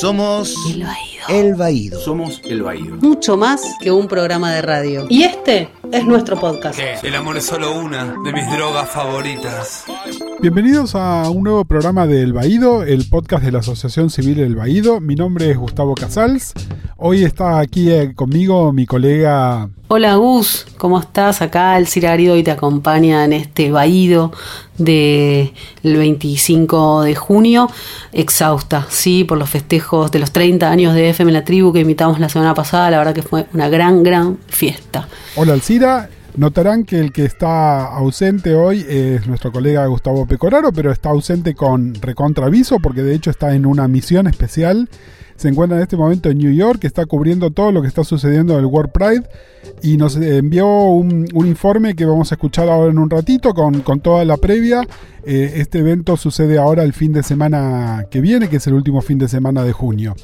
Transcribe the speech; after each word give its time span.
Somos. 0.00 0.56
El 1.28 1.54
Baído. 1.54 2.00
Somos 2.00 2.40
El 2.44 2.62
Baído. 2.62 2.96
Mucho 2.96 3.36
más 3.36 3.62
que 3.80 3.90
un 3.90 4.08
programa 4.08 4.52
de 4.52 4.62
radio. 4.62 5.06
Y 5.08 5.22
este 5.22 5.70
es 5.90 6.04
nuestro 6.04 6.38
podcast. 6.38 6.78
El 7.02 7.14
amor 7.14 7.36
es 7.36 7.46
solo 7.46 7.78
una 7.78 8.14
de 8.24 8.32
mis 8.32 8.50
drogas 8.50 8.90
favoritas. 8.90 9.84
Bienvenidos 10.40 10.94
a 10.94 11.30
un 11.30 11.44
nuevo 11.44 11.64
programa 11.64 12.06
de 12.06 12.22
El 12.22 12.32
Baído, 12.32 12.82
el 12.82 13.08
podcast 13.08 13.44
de 13.44 13.52
la 13.52 13.60
Asociación 13.60 14.10
Civil 14.10 14.40
El 14.40 14.54
Baído. 14.54 15.00
Mi 15.00 15.14
nombre 15.14 15.50
es 15.50 15.56
Gustavo 15.56 15.94
Casals. 15.94 16.52
Hoy 16.96 17.24
está 17.24 17.58
aquí 17.58 17.90
eh, 17.90 18.14
conmigo 18.14 18.72
mi 18.72 18.86
colega 18.86 19.70
Hola 19.96 20.16
Gus, 20.16 20.66
¿cómo 20.76 20.98
estás? 20.98 21.40
Acá 21.40 21.76
el 21.76 21.86
Cirarido 21.86 22.36
y 22.36 22.42
te 22.42 22.50
acompaña 22.50 23.24
en 23.24 23.32
este 23.32 23.70
Baído 23.70 24.32
del 24.76 25.52
25 25.82 27.02
de 27.02 27.14
junio. 27.14 27.70
Exhausta, 28.10 28.86
sí, 28.88 29.22
por 29.22 29.38
los 29.38 29.50
festejos 29.50 30.10
de 30.10 30.18
los 30.18 30.32
30 30.32 30.68
años 30.68 30.94
de 30.94 31.13
FM 31.14 31.30
La 31.30 31.44
Tribu 31.44 31.72
que 31.72 31.80
invitamos 31.80 32.18
la 32.18 32.28
semana 32.28 32.54
pasada. 32.54 32.90
La 32.90 32.98
verdad 32.98 33.14
que 33.14 33.22
fue 33.22 33.46
una 33.54 33.68
gran, 33.68 34.02
gran 34.02 34.38
fiesta. 34.48 35.08
Hola 35.36 35.52
Alcira. 35.52 36.08
Notarán 36.36 36.82
que 36.82 36.98
el 36.98 37.12
que 37.12 37.24
está 37.24 37.84
ausente 37.84 38.56
hoy 38.56 38.84
es 38.88 39.24
nuestro 39.28 39.52
colega 39.52 39.86
Gustavo 39.86 40.26
Pecoraro, 40.26 40.72
pero 40.72 40.90
está 40.90 41.10
ausente 41.10 41.54
con 41.54 41.94
recontraviso 41.94 42.80
porque 42.80 43.04
de 43.04 43.14
hecho 43.14 43.30
está 43.30 43.54
en 43.54 43.64
una 43.64 43.86
misión 43.86 44.26
especial. 44.26 44.88
Se 45.36 45.48
encuentra 45.48 45.76
en 45.76 45.84
este 45.84 45.96
momento 45.96 46.28
en 46.30 46.38
New 46.38 46.52
York, 46.52 46.82
está 46.82 47.06
cubriendo 47.06 47.52
todo 47.52 47.70
lo 47.70 47.82
que 47.82 47.88
está 47.88 48.02
sucediendo 48.02 48.54
en 48.54 48.60
el 48.60 48.66
World 48.66 48.90
Pride 48.90 49.22
y 49.82 49.96
nos 49.96 50.16
envió 50.16 50.66
un, 50.66 51.28
informe 51.34 51.94
que 51.94 52.04
vamos 52.04 52.32
a 52.32 52.34
escuchar 52.34 52.68
ahora 52.68 52.90
en 52.90 52.98
un 52.98 53.10
ratito 53.10 53.54
con, 53.54 53.82
con 53.82 54.00
toda 54.00 54.24
la 54.24 54.36
previa. 54.36 54.82
Eh, 55.24 55.54
este 55.56 55.78
evento 55.78 56.16
sucede 56.16 56.58
ahora 56.58 56.82
el 56.82 56.92
fin 56.92 57.12
de 57.12 57.22
semana 57.22 58.06
que 58.10 58.20
viene, 58.20 58.48
que 58.48 58.56
es 58.56 58.66
el 58.66 58.74
último 58.74 59.02
fin 59.02 59.18
de 59.18 59.28
semana 59.28 59.62
de 59.62 59.72
junio. 59.72 60.16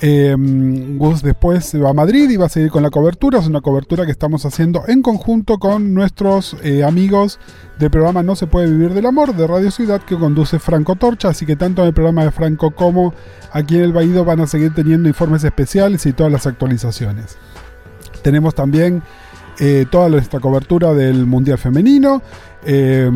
Eh, 0.00 0.36
Gus 0.38 1.22
después 1.22 1.74
va 1.82 1.90
a 1.90 1.92
Madrid 1.92 2.30
y 2.30 2.36
va 2.36 2.46
a 2.46 2.48
seguir 2.48 2.70
con 2.70 2.82
la 2.82 2.90
cobertura. 2.90 3.40
Es 3.40 3.46
una 3.46 3.60
cobertura 3.60 4.04
que 4.04 4.12
estamos 4.12 4.44
haciendo 4.46 4.84
en 4.86 5.02
conjunto 5.02 5.58
con 5.58 5.92
nuestros 5.92 6.56
eh, 6.62 6.84
amigos 6.84 7.40
del 7.78 7.90
programa 7.90 8.22
No 8.22 8.36
se 8.36 8.46
puede 8.46 8.70
vivir 8.70 8.94
del 8.94 9.06
amor 9.06 9.34
de 9.34 9.46
Radio 9.46 9.70
Ciudad 9.70 10.00
que 10.02 10.16
conduce 10.16 10.58
Franco 10.58 10.96
Torcha. 10.96 11.28
Así 11.28 11.46
que 11.46 11.56
tanto 11.56 11.82
en 11.82 11.88
el 11.88 11.94
programa 11.94 12.24
de 12.24 12.30
Franco 12.30 12.70
como 12.70 13.12
aquí 13.52 13.76
en 13.76 13.82
el 13.82 13.92
Baído 13.92 14.24
van 14.24 14.40
a 14.40 14.46
seguir 14.46 14.72
teniendo 14.72 15.08
informes 15.08 15.42
especiales 15.42 16.06
y 16.06 16.12
todas 16.12 16.32
las 16.32 16.46
actualizaciones. 16.46 17.36
Tenemos 18.22 18.54
también 18.54 19.02
eh, 19.60 19.86
toda 19.90 20.08
nuestra 20.08 20.38
cobertura 20.38 20.94
del 20.94 21.26
Mundial 21.26 21.58
Femenino. 21.58 22.22
Eh, 22.64 23.10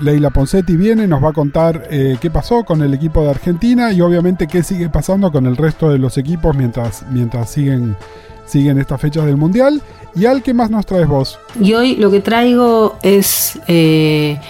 Leila 0.00 0.30
Poncetti 0.30 0.76
viene, 0.76 1.06
nos 1.06 1.22
va 1.22 1.30
a 1.30 1.32
contar 1.32 1.88
eh, 1.90 2.16
qué 2.20 2.30
pasó 2.30 2.64
con 2.64 2.82
el 2.82 2.94
equipo 2.94 3.22
de 3.22 3.30
Argentina 3.30 3.92
y 3.92 4.00
obviamente 4.00 4.46
qué 4.46 4.62
sigue 4.62 4.88
pasando 4.88 5.32
con 5.32 5.46
el 5.46 5.56
resto 5.56 5.90
de 5.90 5.98
los 5.98 6.16
equipos 6.18 6.56
mientras, 6.56 7.04
mientras 7.10 7.50
siguen, 7.50 7.96
siguen 8.46 8.78
estas 8.78 9.00
fechas 9.00 9.26
del 9.26 9.36
Mundial. 9.36 9.82
¿Y 10.14 10.24
al 10.24 10.42
qué 10.42 10.54
más 10.54 10.70
nos 10.70 10.86
traes 10.86 11.06
vos? 11.06 11.38
Y 11.60 11.74
hoy 11.74 11.96
lo 11.96 12.10
que 12.10 12.20
traigo 12.20 12.96
es 13.02 13.58
eh, 13.66 14.40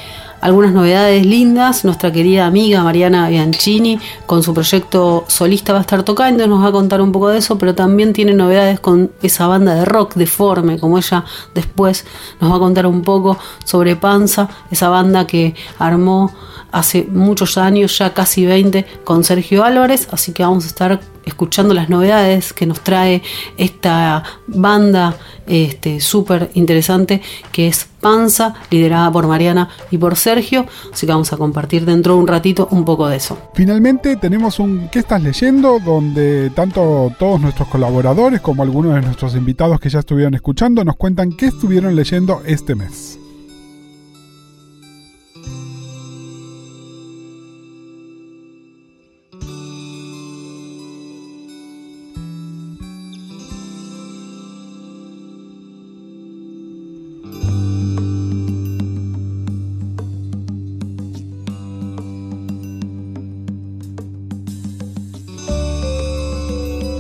algunas 0.47 0.73
novedades 0.73 1.27
lindas. 1.27 1.85
Nuestra 1.85 2.13
querida 2.13 2.47
amiga 2.47 2.85
Mariana 2.85 3.29
Bianchini 3.29 3.99
con 4.27 4.45
su 4.45 4.55
proyecto 4.55 5.25
solista 5.27 5.73
va 5.73 5.81
a 5.81 5.81
estar 5.81 6.05
tocando, 6.05 6.47
nos 6.47 6.63
va 6.63 6.69
a 6.69 6.73
contar 6.73 7.01
un 7.01 7.11
poco 7.11 7.31
de 7.31 7.39
eso, 7.39 7.59
pero 7.59 7.75
también 7.75 8.13
tiene 8.13 8.33
novedades 8.33 8.79
con 8.79 9.11
esa 9.23 9.49
banda 9.49 9.75
de 9.75 9.85
rock 9.85 10.15
deforme, 10.15 10.79
como 10.79 10.99
ella 10.99 11.25
después 11.53 12.05
nos 12.41 12.53
va 12.53 12.57
a 12.57 12.61
contar 12.61 12.87
un 12.87 13.03
poco 13.03 13.37
sobre 13.65 13.97
Panza, 13.97 14.49
esa 14.71 14.89
banda 14.89 15.27
que 15.27 15.57
armó 15.81 16.33
hace 16.77 17.05
muchos 17.11 17.57
años, 17.57 17.97
ya 17.99 18.13
casi 18.13 18.45
20, 18.45 18.85
con 19.03 19.25
Sergio 19.25 19.65
Álvarez, 19.65 20.09
así 20.11 20.33
que 20.33 20.43
vamos 20.43 20.65
a 20.65 20.67
estar 20.69 21.01
escuchando 21.25 21.73
las 21.73 21.89
novedades 21.89 22.53
que 22.53 22.67
nos 22.67 22.81
trae 22.83 23.23
esta 23.57 24.23
banda 24.47 25.17
este, 25.47 26.01
súper 26.01 26.51
interesante 26.55 27.23
que 27.51 27.67
es 27.69 27.89
Panza, 28.01 28.55
liderada 28.71 29.11
por 29.11 29.27
Mariana 29.27 29.71
y 29.91 29.97
por 29.97 30.17
Sergio, 30.17 30.67
así 30.93 31.07
que 31.07 31.13
vamos 31.13 31.33
a 31.33 31.39
compartir 31.39 31.87
dentro 31.87 32.15
de 32.15 32.21
un 32.21 32.29
ratito 32.29 32.69
un 32.71 32.85
poco 32.85 33.09
de 33.09 33.17
eso. 33.17 33.39
Finalmente 33.55 34.17
tenemos 34.17 34.59
un 34.59 34.89
¿Qué 34.93 34.99
estás 34.99 35.23
leyendo? 35.23 35.81
donde 35.81 36.51
tanto 36.51 37.11
todos 37.19 37.41
nuestros 37.41 37.69
colaboradores 37.69 38.43
como 38.43 38.63
algunos 38.63 38.95
de 38.95 39.01
nuestros 39.01 39.35
invitados 39.35 39.81
que 39.81 39.89
ya 39.89 40.01
estuvieron 40.01 40.35
escuchando 40.35 40.85
nos 40.85 40.97
cuentan 40.97 41.33
qué 41.33 41.47
estuvieron 41.47 41.97
leyendo 41.97 42.43
este 42.45 42.75
mes. 42.75 43.19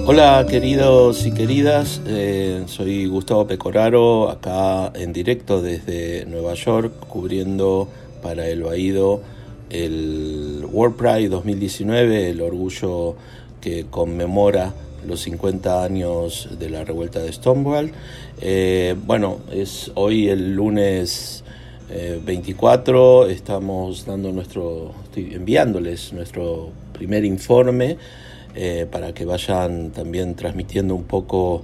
Hola 0.08 0.46
queridos 0.48 1.26
y 1.26 1.32
queridas, 1.32 2.00
eh, 2.06 2.62
soy 2.66 3.06
Gustavo 3.06 3.48
Pecoraro, 3.48 4.30
acá 4.30 4.92
en 4.94 5.12
directo 5.12 5.60
desde 5.60 6.24
Nueva 6.26 6.54
York, 6.54 6.92
cubriendo 7.08 7.88
para 8.22 8.46
el 8.46 8.62
Baído 8.62 9.20
el 9.68 10.64
World 10.70 10.94
Pride 10.94 11.28
2019, 11.28 12.30
el 12.30 12.40
orgullo 12.40 13.16
que 13.60 13.86
conmemora 13.90 14.74
los 15.04 15.22
50 15.22 15.82
años 15.82 16.50
de 16.56 16.70
la 16.70 16.84
revuelta 16.84 17.18
de 17.18 17.32
Stonewall. 17.32 17.90
Eh, 18.40 18.94
bueno, 19.06 19.40
es 19.50 19.90
hoy 19.96 20.28
el 20.28 20.54
lunes 20.54 21.42
eh, 21.90 22.20
24, 22.24 23.26
estamos 23.26 24.06
dando 24.06 24.30
nuestro, 24.30 24.94
estoy 25.02 25.34
enviándoles 25.34 26.12
nuestro 26.12 26.70
primer 26.92 27.24
informe 27.24 27.96
eh, 28.58 28.86
para 28.90 29.12
que 29.12 29.26
vayan 29.26 29.90
también 29.90 30.34
transmitiendo 30.34 30.94
un 30.94 31.04
poco 31.04 31.62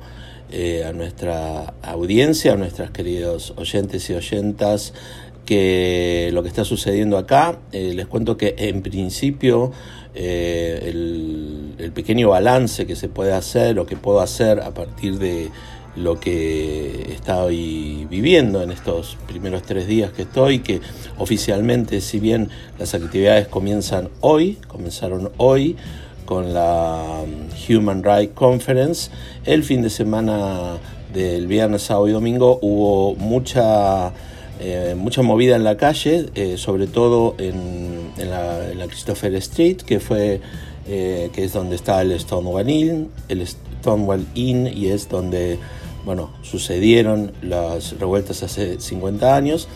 eh, 0.50 0.84
a 0.84 0.92
nuestra 0.92 1.72
audiencia, 1.82 2.53
a 2.53 2.56
nuestras 2.56 2.91
queridos 2.91 3.54
oyentes 3.56 4.10
y 4.10 4.12
oyentas, 4.12 4.92
que 5.47 6.28
lo 6.34 6.42
que 6.42 6.50
está 6.50 6.66
sucediendo 6.66 7.16
acá, 7.16 7.58
eh, 7.72 7.94
les 7.94 8.06
cuento 8.06 8.36
que 8.36 8.54
en 8.58 8.82
principio 8.82 9.72
el, 10.14 11.75
el 11.78 11.92
pequeño 11.92 12.28
balance 12.28 12.84
que 12.84 12.94
se 12.94 13.09
puede 13.09 13.32
hacer 13.32 13.78
o 13.78 13.86
que 13.86 13.97
puedo 13.97 14.20
hacer 14.20 14.60
a 14.60 14.74
partir 14.74 15.19
de 15.19 15.48
lo 15.97 16.20
que 16.20 17.12
estoy 17.12 18.06
viviendo 18.10 18.62
en 18.62 18.70
estos 18.70 19.16
primeros 19.26 19.62
tres 19.62 19.86
días 19.86 20.12
que 20.12 20.22
estoy, 20.22 20.59
que 20.59 20.80
oficialmente, 21.19 22.00
si 22.00 22.19
bien 22.19 22.50
las 22.78 22.94
actividades 22.94 23.48
comienzan 23.48 24.10
hoy, 24.20 24.59
comenzaron 24.69 25.30
hoy, 25.36 25.76
con 26.25 26.53
la 26.55 27.25
Human 27.69 28.03
Rights 28.03 28.34
Conference. 28.34 29.10
El 29.44 29.65
fin 29.65 29.83
de 29.83 29.91
semana 29.91 30.78
del 31.12 31.47
viernes, 31.47 31.83
sábado 31.83 32.09
y 32.09 32.12
domingo 32.12 32.59
hubo 32.62 33.15
mucha, 33.16 34.12
eh, 34.60 34.94
mucha 34.97 35.22
movida 35.22 35.56
en 35.56 35.65
la 35.65 35.77
calle, 35.77 36.31
eh, 36.34 36.56
sobre 36.56 36.87
todo 36.87 37.34
en, 37.38 38.12
la, 38.19 38.87
Christopher 38.87 39.34
Street, 39.37 39.78
que, 39.78 40.00
fue, 40.00 40.41
eh, 40.87 41.31
que 41.33 41.44
es 41.44 41.53
donde 41.53 41.77
está 41.77 42.03
el 42.03 42.19
Stonewall 42.19 42.69
Inn, 42.69 43.09
el 43.28 43.47
Stonewall 43.47 44.27
Inn 44.34 44.66
y 44.66 44.89
es 44.89 45.09
donde 45.09 45.59
bueno, 46.04 46.31
sucedieron 46.43 47.33
las 47.43 47.99
revueltas 47.99 48.43
hace 48.43 48.81
50 48.81 49.37
años. 49.37 49.69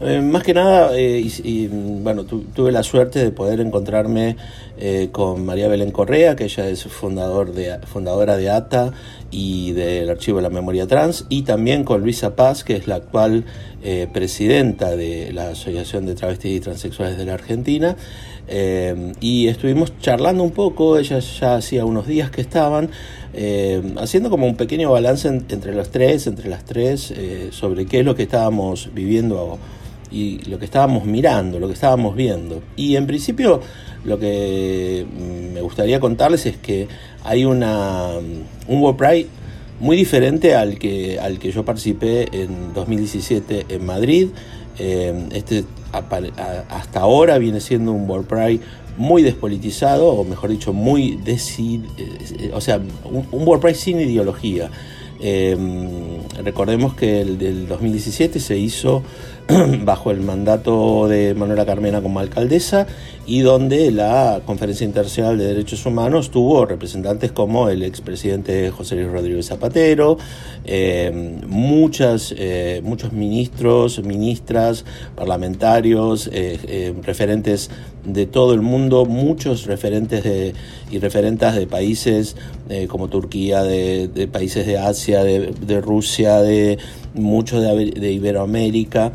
Eh, 0.00 0.20
más 0.20 0.42
que 0.42 0.52
nada, 0.52 0.96
eh, 0.96 1.22
y, 1.44 1.68
bueno, 1.68 2.24
tu, 2.24 2.40
tuve 2.40 2.72
la 2.72 2.82
suerte 2.82 3.20
de 3.20 3.30
poder 3.30 3.60
encontrarme 3.60 4.36
eh, 4.76 5.10
con 5.12 5.44
María 5.44 5.68
Belén 5.68 5.92
Correa, 5.92 6.34
que 6.34 6.44
ella 6.44 6.68
es 6.68 6.84
fundador 6.84 7.52
de, 7.52 7.78
fundadora 7.86 8.36
de 8.36 8.50
ATA 8.50 8.92
y 9.30 9.72
del 9.72 10.10
Archivo 10.10 10.38
de 10.38 10.42
la 10.42 10.50
Memoria 10.50 10.88
Trans, 10.88 11.26
y 11.28 11.42
también 11.42 11.84
con 11.84 12.00
Luisa 12.00 12.34
Paz, 12.34 12.64
que 12.64 12.74
es 12.74 12.88
la 12.88 12.96
actual 12.96 13.44
eh, 13.84 14.08
presidenta 14.12 14.96
de 14.96 15.32
la 15.32 15.50
Asociación 15.50 16.04
de 16.06 16.16
Travestis 16.16 16.56
y 16.56 16.60
Transexuales 16.60 17.16
de 17.16 17.24
la 17.24 17.34
Argentina. 17.34 17.96
y 19.20 19.46
estuvimos 19.46 19.92
charlando 20.00 20.42
un 20.42 20.50
poco, 20.50 20.98
ellas 20.98 21.38
ya 21.38 21.54
hacía 21.54 21.84
unos 21.84 22.06
días 22.08 22.30
que 22.30 22.40
estaban, 22.40 22.90
haciendo 23.98 24.30
como 24.30 24.46
un 24.46 24.56
pequeño 24.56 24.90
balance 24.90 25.28
en, 25.28 25.44
entre 25.48 25.74
los 25.74 25.90
tres, 25.90 26.26
entre 26.26 26.48
las 26.48 26.64
tres, 26.64 27.14
sobre 27.50 27.86
qué 27.86 28.00
es 28.00 28.04
lo 28.04 28.14
que 28.16 28.24
estábamos 28.24 28.90
viviendo 28.92 29.58
y 30.12 30.38
lo 30.48 30.58
que 30.58 30.64
estábamos 30.66 31.04
mirando, 31.04 31.58
lo 31.58 31.66
que 31.66 31.74
estábamos 31.74 32.14
viendo. 32.14 32.62
Y 32.76 32.96
en 32.96 33.06
principio 33.06 33.60
lo 34.04 34.18
que 34.18 35.06
me 35.52 35.60
gustaría 35.60 36.00
contarles 36.00 36.46
es 36.46 36.56
que 36.56 36.88
hay 37.24 37.44
una, 37.44 38.10
un 38.68 38.82
World 38.82 38.98
Pride 38.98 39.26
muy 39.80 39.96
diferente 39.96 40.54
al 40.54 40.78
que, 40.78 41.18
al 41.18 41.38
que 41.38 41.50
yo 41.50 41.64
participé 41.64 42.28
en 42.32 42.74
2017 42.74 43.66
en 43.68 43.86
Madrid. 43.86 44.28
Eh, 44.78 45.28
este 45.32 45.64
hasta 45.92 47.00
ahora 47.00 47.36
viene 47.36 47.60
siendo 47.60 47.92
un 47.92 48.08
World 48.08 48.26
Pride 48.26 48.60
muy 48.96 49.22
despolitizado, 49.22 50.08
o 50.08 50.24
mejor 50.24 50.50
dicho, 50.50 50.72
muy 50.72 51.16
decid, 51.16 51.82
eh, 51.98 52.50
o 52.54 52.60
sea, 52.60 52.80
un, 53.04 53.26
un 53.30 53.46
World 53.46 53.62
Pride 53.62 53.74
sin 53.74 54.00
ideología. 54.00 54.70
Recordemos 56.42 56.94
que 56.94 57.20
el 57.20 57.38
del 57.38 57.68
2017 57.68 58.40
se 58.40 58.58
hizo 58.58 59.02
bajo 59.84 60.10
el 60.10 60.20
mandato 60.20 61.08
de 61.08 61.34
Manuela 61.34 61.66
Carmena 61.66 62.00
como 62.00 62.20
alcaldesa 62.20 62.86
y 63.26 63.40
donde 63.40 63.90
la 63.90 64.42
Conferencia 64.44 64.84
Internacional 64.84 65.38
de 65.38 65.46
Derechos 65.46 65.84
Humanos 65.86 66.30
tuvo 66.30 66.64
representantes 66.66 67.32
como 67.32 67.68
el 67.68 67.82
expresidente 67.82 68.70
José 68.70 68.96
Luis 68.96 69.08
Rodríguez 69.08 69.46
Zapatero, 69.46 70.18
eh, 70.64 71.40
muchas, 71.46 72.34
eh, 72.36 72.80
muchos 72.84 73.12
ministros, 73.12 74.02
ministras, 74.02 74.84
parlamentarios, 75.14 76.28
eh, 76.32 76.94
referentes 77.02 77.70
de 78.04 78.26
todo 78.26 78.54
el 78.54 78.62
mundo, 78.62 79.04
muchos 79.04 79.66
referentes 79.66 80.24
de, 80.24 80.54
y 80.90 80.98
referentas 80.98 81.54
de 81.54 81.66
países 81.66 82.36
como 82.88 83.08
Turquía, 83.08 83.62
de, 83.62 84.28
países 84.32 84.66
de 84.66 84.78
Asia, 84.78 85.22
de, 85.22 85.80
Rusia, 85.80 86.40
de 86.40 86.78
muchos 87.14 87.62
de 87.62 88.12
Iberoamérica. 88.12 89.12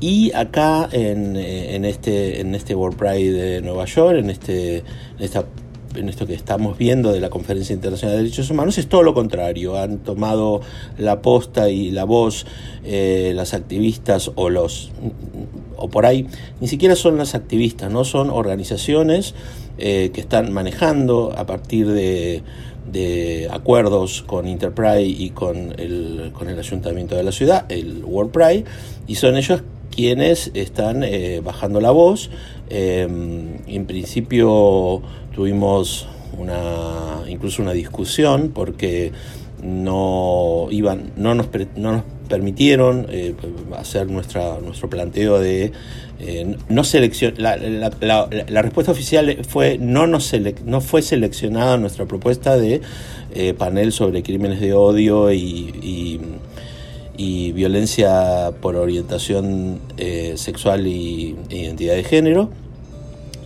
Y 0.00 0.32
acá 0.32 0.88
en, 0.92 1.36
en, 1.36 1.84
este, 1.84 2.40
en 2.40 2.54
este 2.54 2.74
World 2.74 2.96
Pride 2.96 3.32
de 3.32 3.60
Nueva 3.60 3.84
York, 3.84 4.16
en, 4.18 4.30
este, 4.30 4.78
en, 4.78 4.84
esta, 5.18 5.44
en 5.94 6.08
esto 6.08 6.26
que 6.26 6.34
estamos 6.34 6.78
viendo 6.78 7.12
de 7.12 7.20
la 7.20 7.30
Conferencia 7.30 7.74
Internacional 7.74 8.16
de 8.16 8.22
Derechos 8.22 8.50
Humanos, 8.50 8.78
es 8.78 8.88
todo 8.88 9.02
lo 9.02 9.14
contrario. 9.14 9.76
Han 9.76 9.98
tomado 9.98 10.60
la 10.98 11.22
posta 11.22 11.68
y 11.68 11.90
la 11.90 12.04
voz 12.04 12.46
eh, 12.84 13.32
las 13.34 13.54
activistas 13.54 14.30
o 14.34 14.50
los 14.50 14.92
o 15.76 15.88
por 15.88 16.04
ahí, 16.04 16.26
ni 16.60 16.68
siquiera 16.68 16.94
son 16.94 17.16
las 17.16 17.34
activistas, 17.34 17.90
no 17.90 18.04
son 18.04 18.28
organizaciones 18.28 19.34
eh, 19.78 20.10
que 20.12 20.20
están 20.20 20.52
manejando 20.52 21.32
a 21.34 21.46
partir 21.46 21.88
de, 21.88 22.42
de 22.92 23.48
acuerdos 23.50 24.22
con 24.22 24.46
Interpride 24.46 25.04
y 25.04 25.30
con 25.30 25.72
el, 25.78 26.32
con 26.34 26.50
el 26.50 26.58
ayuntamiento 26.58 27.14
de 27.14 27.22
la 27.22 27.32
ciudad, 27.32 27.64
el 27.70 28.04
World 28.04 28.30
Pride, 28.30 28.64
y 29.06 29.14
son 29.14 29.36
ellos 29.38 29.62
quienes 29.90 30.50
están 30.54 31.02
eh, 31.02 31.40
bajando 31.42 31.80
la 31.80 31.90
voz. 31.90 32.30
Em, 32.68 33.58
en 33.66 33.86
principio 33.86 35.02
tuvimos 35.34 36.08
una, 36.36 37.22
incluso 37.28 37.62
una 37.62 37.72
discusión 37.72 38.50
porque 38.54 39.12
no 39.62 40.68
iban, 40.70 41.12
no 41.16 41.34
nos, 41.34 41.48
no 41.76 41.92
nos 41.92 42.02
permitieron 42.28 43.06
eh, 43.10 43.34
hacer 43.76 44.08
nuestra, 44.08 44.58
nuestro 44.60 44.88
planteo 44.88 45.38
de 45.38 45.72
eh, 46.20 46.56
no 46.68 46.84
seleccion 46.84 47.34
la, 47.38 47.56
la, 47.56 48.62
respuesta 48.62 48.92
oficial 48.92 49.38
fue 49.48 49.78
no, 49.78 50.06
nos 50.06 50.32
no 50.64 50.80
fue 50.80 51.02
seleccionada 51.02 51.76
nuestra 51.78 52.06
propuesta 52.06 52.56
de 52.56 52.82
panel 53.56 53.92
sobre 53.92 54.22
crímenes 54.22 54.60
de 54.60 54.74
odio 54.74 55.32
y 55.32 56.20
y 57.22 57.52
violencia 57.52 58.50
por 58.62 58.76
orientación 58.76 59.78
eh, 59.98 60.32
sexual 60.36 60.86
y, 60.86 61.36
e 61.50 61.58
identidad 61.58 61.94
de 61.94 62.02
género. 62.02 62.48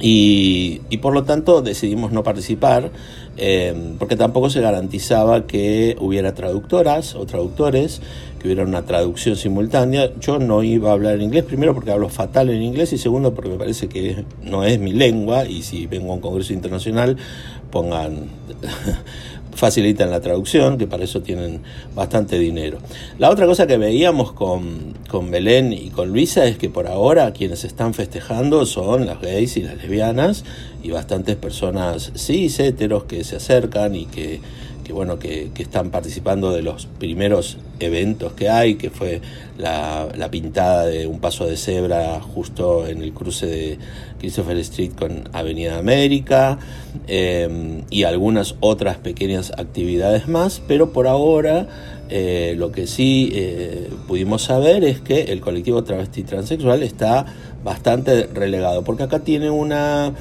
Y, 0.07 0.99
por 1.01 1.15
lo 1.15 1.25
tanto 1.25 1.63
decidimos 1.63 2.13
no 2.13 2.23
participar 2.23 2.91
eh, 3.39 3.95
porque 3.99 4.17
tampoco 4.17 4.51
se 4.51 4.61
garantizaba 4.61 5.47
que 5.47 5.97
hubiera 5.99 6.35
traductoras 6.35 7.15
o 7.15 7.25
traductores, 7.25 8.03
que 8.39 8.49
hubiera 8.49 8.65
una 8.65 8.83
traducción 8.83 9.35
simultánea. 9.35 10.11
Yo 10.21 10.39
no 10.39 10.63
iba 10.63 10.91
a 10.91 10.93
hablar 10.93 11.15
en 11.15 11.23
inglés, 11.23 11.45
primero 11.45 11.73
porque 11.73 11.91
hablo 11.91 12.11
fatal 12.11 12.51
en 12.51 12.63
inglés 12.63 12.93
y 12.93 12.99
segundo 12.99 13.33
porque 13.33 13.49
me 13.49 13.57
parece 13.57 13.89
que 13.89 14.27
no 14.43 14.63
es 14.65 14.79
mi 14.79 14.93
lengua 14.93 15.47
y 15.47 15.63
si 15.63 15.87
vengo 15.87 16.13
a 16.13 16.17
un 16.17 16.21
congreso 16.21 16.53
internacional 16.53 17.17
pongan 17.71 18.29
facilitan 19.55 20.11
la 20.11 20.21
traducción, 20.21 20.79
que 20.79 20.87
para 20.87 21.05
eso 21.05 21.23
tienen 21.23 21.61
bastante 21.95 22.39
dinero. 22.39 22.79
La 23.19 23.31
otra 23.31 23.47
cosa 23.47 23.67
que 23.67 23.79
veíamos 23.79 24.33
con, 24.33 24.95
con 25.09 25.31
Belén 25.31 25.73
y 25.73 25.91
con 25.91 26.11
Luisa 26.11 26.45
es 26.47 26.59
que 26.59 26.69
por 26.69 26.87
ahora 26.87 27.33
quienes 27.33 27.65
están 27.65 27.95
festejando 27.95 28.67
son 28.67 29.07
las 29.07 29.21
gays 29.21 29.57
y 29.57 29.63
las 29.63 29.77
lesbianas 29.77 30.45
y 30.83 30.91
bastantes 30.91 31.37
personas 31.37 32.13
cis, 32.17 32.59
heteros 32.61 33.05
que 33.05 33.25
se 33.25 33.37
acercan 33.37 33.95
y 33.95 34.07
que 34.07 34.41
que 34.85 34.93
bueno 34.93 35.19
que, 35.19 35.51
están 35.59 35.91
participando 35.91 36.53
de 36.53 36.63
los 36.63 36.87
primeros 36.87 37.57
eventos 37.81 38.35
que 38.35 38.49
hay, 38.49 38.77
que 38.77 38.91
fue 38.91 39.21
la, 39.59 40.09
pintada 40.31 40.87
de 40.87 41.07
un 41.07 41.19
paso 41.19 41.47
de 41.47 41.57
cebra 41.57 42.21
justo 42.21 42.87
en 42.87 43.03
el 43.03 43.13
cruce 43.13 43.47
de 43.47 43.79
Christopher 44.19 44.59
Street 44.59 44.93
con 44.97 45.29
Avenida 45.33 45.79
América 45.79 46.59
eh, 47.09 47.83
y 47.91 48.05
algunas 48.05 48.57
otras 48.61 48.99
pequeñas 48.99 49.53
actividades 49.57 50.29
más, 50.29 50.63
pero 50.69 50.93
por 50.93 51.07
ahora 51.07 51.67
eh, 52.11 52.55
lo 52.59 52.71
que 52.71 52.87
sí 52.87 53.31
eh, 53.33 53.89
pudimos 54.07 54.43
saber 54.43 54.85
es 54.85 55.01
que 55.01 55.23
el 55.23 55.41
colectivo 55.41 55.83
travesti 55.85 56.23
transexual 56.23 56.83
está 56.83 57.25
bastante 57.65 58.27
relegado, 58.27 58.85
porque 58.85 59.05
acá 59.05 59.21
tiene 59.21 59.51
una 59.51 60.13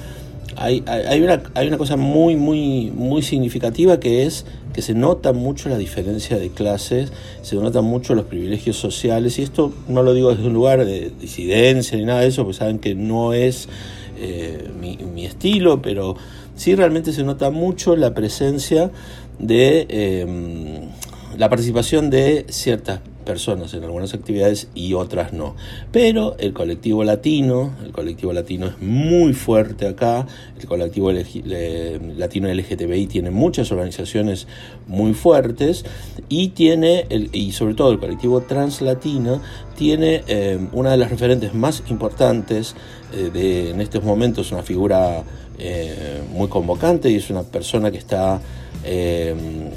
hay, 0.57 0.83
hay, 0.87 1.21
una, 1.21 1.43
hay 1.53 1.67
una 1.67 1.77
cosa 1.77 1.97
muy, 1.97 2.35
muy, 2.35 2.91
muy 2.91 3.21
significativa 3.21 3.99
que 3.99 4.25
es 4.25 4.45
que 4.73 4.81
se 4.81 4.93
nota 4.93 5.33
mucho 5.33 5.69
la 5.69 5.77
diferencia 5.77 6.37
de 6.37 6.49
clases, 6.49 7.13
se 7.41 7.55
nota 7.55 7.81
mucho 7.81 8.15
los 8.15 8.25
privilegios 8.25 8.75
sociales, 8.75 9.37
y 9.37 9.43
esto 9.43 9.71
no 9.87 10.01
lo 10.03 10.13
digo 10.13 10.33
desde 10.33 10.47
un 10.47 10.53
lugar 10.53 10.83
de 10.83 11.11
disidencia 11.21 11.97
ni 11.97 12.05
nada 12.05 12.21
de 12.21 12.27
eso, 12.27 12.43
porque 12.43 12.57
saben 12.57 12.79
que 12.79 12.95
no 12.95 13.33
es 13.33 13.69
eh, 14.17 14.69
mi, 14.79 14.97
mi, 14.97 15.25
estilo, 15.25 15.81
pero 15.81 16.15
sí 16.55 16.75
realmente 16.75 17.13
se 17.13 17.23
nota 17.23 17.51
mucho 17.51 17.95
la 17.95 18.13
presencia 18.13 18.91
de 19.39 19.85
eh, 19.89 20.89
la 21.37 21.49
participación 21.49 22.09
de 22.09 22.45
ciertas 22.49 22.99
personas 23.23 23.73
en 23.73 23.83
algunas 23.83 24.13
actividades 24.13 24.67
y 24.75 24.93
otras 24.93 25.33
no. 25.33 25.55
Pero 25.91 26.35
el 26.37 26.53
colectivo 26.53 27.03
latino, 27.03 27.73
el 27.83 27.91
colectivo 27.91 28.33
latino 28.33 28.67
es 28.67 28.81
muy 28.81 29.33
fuerte 29.33 29.87
acá, 29.87 30.27
el 30.59 30.65
colectivo 30.65 31.11
latino 31.11 32.53
LGTBI 32.53 33.07
tiene 33.07 33.31
muchas 33.31 33.71
organizaciones 33.71 34.47
muy 34.87 35.13
fuertes 35.13 35.85
y 36.29 36.49
tiene, 36.49 37.05
el, 37.09 37.29
y 37.33 37.51
sobre 37.51 37.73
todo 37.73 37.91
el 37.91 37.99
colectivo 37.99 38.41
translatino, 38.41 39.41
tiene 39.75 40.23
eh, 40.27 40.59
una 40.71 40.91
de 40.91 40.97
las 40.97 41.09
referentes 41.09 41.53
más 41.53 41.83
importantes 41.89 42.75
eh, 43.13 43.29
de, 43.33 43.71
en 43.71 43.81
estos 43.81 44.03
momentos, 44.03 44.51
una 44.51 44.63
figura 44.63 45.23
eh, 45.57 46.21
muy 46.31 46.47
convocante 46.47 47.09
y 47.09 47.15
es 47.15 47.29
una 47.29 47.43
persona 47.43 47.91
que 47.91 47.97
está 47.97 48.41
eh, 48.83 49.33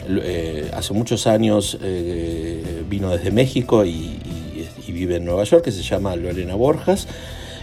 eh, 0.08 0.70
hace 0.74 0.92
muchos 0.92 1.26
años 1.26 1.78
eh, 1.80 2.84
vino 2.88 3.10
desde 3.10 3.30
México 3.30 3.84
y, 3.84 4.20
vive 4.88 5.16
en 5.16 5.26
Nueva 5.26 5.44
York, 5.44 5.62
que 5.62 5.72
se 5.72 5.82
llama 5.82 6.16
Lorena 6.16 6.54
Borjas, 6.54 7.06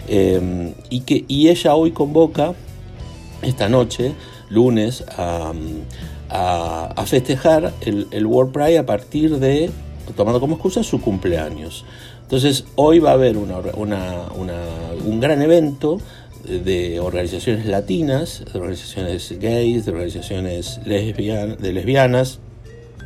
y, 0.08 1.00
que, 1.00 1.26
y 1.28 1.50
ella 1.50 1.74
hoy 1.74 1.90
convoca, 1.90 2.54
esta 3.42 3.70
noche, 3.70 4.14
lunes, 4.50 5.04
a, 5.10 5.54
festejar 7.08 7.74
el, 7.82 8.26
World 8.28 8.52
Pride 8.52 8.78
a 8.78 8.86
partir 8.86 9.40
de, 9.40 9.72
tomando 10.16 10.40
como 10.40 10.56
excusa, 10.56 10.84
su 10.84 11.02
cumpleaños. 11.02 11.86
Entonces, 12.22 12.66
hoy 12.76 13.00
va 13.00 13.10
a 13.10 13.14
haber 13.14 13.36
un 13.36 15.20
gran 15.20 15.42
evento 15.42 15.98
de 16.44 17.00
organizaciones 17.00 17.66
latinas, 17.66 18.44
de 18.52 18.60
organizaciones 18.60 19.34
gays, 19.40 19.86
de 19.86 19.92
organizaciones 19.92 20.80
de 20.84 21.74
lesbianas 21.74 22.40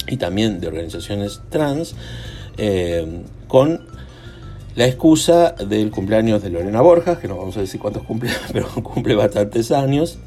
y 0.07 0.17
también 0.17 0.59
de 0.59 0.67
organizaciones 0.67 1.41
trans, 1.49 1.95
eh, 2.57 3.21
con 3.47 3.81
la 4.75 4.85
excusa 4.85 5.51
del 5.53 5.91
cumpleaños 5.91 6.41
de 6.43 6.49
Lorena 6.49 6.81
Borjas, 6.81 7.17
que 7.17 7.27
no 7.27 7.37
vamos 7.37 7.57
a 7.57 7.61
decir 7.61 7.79
cuántos 7.79 8.03
cumple, 8.03 8.29
pero 8.53 8.67
cumple 8.83 9.15
bastantes 9.15 9.71
años, 9.71 10.19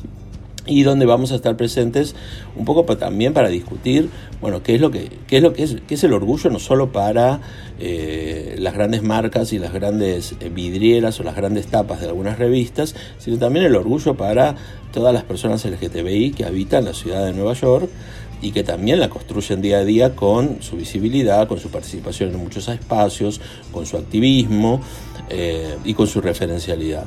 y 0.66 0.82
donde 0.82 1.06
vamos 1.06 1.32
a 1.32 1.36
estar 1.36 1.56
presentes 1.56 2.14
un 2.56 2.64
poco 2.64 2.84
también 2.96 3.32
para 3.32 3.48
discutir, 3.48 4.08
bueno, 4.40 4.62
qué 4.62 4.74
es 4.74 4.80
lo 4.80 4.90
que, 4.90 5.10
qué 5.26 5.38
es 5.38 5.42
lo 5.42 5.52
que 5.52 5.62
es, 5.62 5.76
qué 5.86 5.94
es 5.94 6.04
el 6.04 6.12
orgullo 6.12 6.50
no 6.50 6.58
solo 6.58 6.92
para 6.92 7.40
eh, 7.78 8.56
las 8.58 8.74
grandes 8.74 9.02
marcas 9.02 9.52
y 9.52 9.58
las 9.58 9.72
grandes 9.72 10.34
eh, 10.40 10.50
vidrieras 10.50 11.18
o 11.20 11.22
las 11.22 11.36
grandes 11.36 11.66
tapas 11.66 12.00
de 12.00 12.08
algunas 12.08 12.38
revistas, 12.38 12.94
sino 13.18 13.38
también 13.38 13.64
el 13.64 13.76
orgullo 13.76 14.16
para 14.16 14.56
todas 14.92 15.14
las 15.14 15.24
personas 15.24 15.64
LGTBI 15.64 16.32
que 16.32 16.44
habitan 16.44 16.84
la 16.84 16.94
ciudad 16.94 17.24
de 17.24 17.32
Nueva 17.32 17.54
York 17.54 17.88
y 18.42 18.52
que 18.52 18.62
también 18.62 19.00
la 19.00 19.10
construyen 19.10 19.60
día 19.60 19.78
a 19.78 19.84
día 19.84 20.14
con 20.14 20.62
su 20.62 20.76
visibilidad, 20.76 21.46
con 21.46 21.58
su 21.58 21.68
participación 21.70 22.30
en 22.30 22.38
muchos 22.38 22.68
espacios, 22.68 23.40
con 23.70 23.86
su 23.86 23.96
activismo 23.96 24.80
eh, 25.28 25.76
y 25.84 25.94
con 25.94 26.06
su 26.06 26.20
referencialidad. 26.20 27.06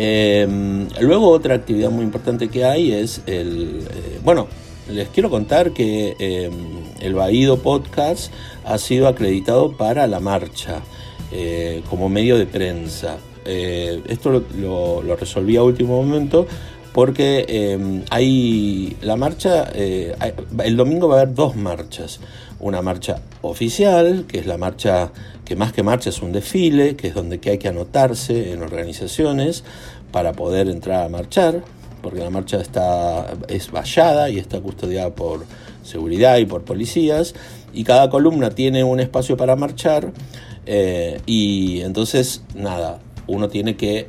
Em, 0.00 0.86
luego 1.00 1.28
otra 1.28 1.56
actividad 1.56 1.90
muy 1.90 2.04
importante 2.04 2.48
que 2.48 2.64
hay 2.64 2.92
es 2.92 3.20
el... 3.26 3.80
Eh, 3.90 4.20
bueno, 4.22 4.46
les 4.88 5.08
quiero 5.08 5.28
contar 5.28 5.72
que 5.72 6.14
em, 6.20 6.52
el 7.00 7.14
Baído 7.14 7.58
Podcast 7.58 8.32
ha 8.64 8.78
sido 8.78 9.08
acreditado 9.08 9.72
para 9.72 10.06
la 10.06 10.20
marcha 10.20 10.82
eh, 11.32 11.82
como 11.90 12.08
medio 12.08 12.38
de 12.38 12.46
prensa. 12.46 13.18
Eh, 13.44 14.00
esto 14.06 14.44
lo, 14.56 15.16
resolví 15.16 15.56
a 15.56 15.64
último 15.64 16.00
momento 16.00 16.46
porque 16.92 17.44
eh, 17.48 18.04
hay 18.10 18.96
la 19.00 19.16
marcha, 19.16 19.70
eh, 19.74 20.16
el 20.64 20.76
domingo 20.76 21.08
va 21.08 21.18
a 21.18 21.22
haber 21.22 21.34
dos 21.34 21.56
marchas. 21.56 22.20
Una 22.60 22.82
marcha 22.82 23.20
oficial, 23.42 24.24
que 24.26 24.38
es 24.38 24.46
la 24.46 24.56
marcha 24.56 25.12
que 25.44 25.56
más 25.56 25.72
que 25.72 25.82
marcha 25.82 26.10
es 26.10 26.20
un 26.20 26.32
desfile, 26.32 26.94
que 26.94 27.08
es 27.08 27.14
donde 27.14 27.40
hay 27.42 27.56
que 27.56 27.68
anotarse 27.68 28.52
en 28.52 28.62
organizaciones 28.62 29.64
para 30.12 30.32
poder 30.32 30.68
entrar 30.68 31.04
a 31.04 31.08
marchar, 31.08 31.62
porque 32.02 32.20
la 32.20 32.28
marcha 32.28 32.60
está, 32.60 33.32
es 33.48 33.70
vallada 33.70 34.28
y 34.28 34.38
está 34.38 34.60
custodiada 34.60 35.14
por 35.14 35.46
seguridad 35.82 36.36
y 36.36 36.44
por 36.44 36.64
policías, 36.64 37.34
y 37.72 37.84
cada 37.84 38.10
columna 38.10 38.50
tiene 38.50 38.84
un 38.84 39.00
espacio 39.00 39.38
para 39.38 39.56
marchar, 39.56 40.12
eh, 40.66 41.18
y 41.24 41.80
entonces, 41.80 42.42
nada, 42.54 42.98
uno 43.26 43.48
tiene 43.48 43.76
que 43.76 44.08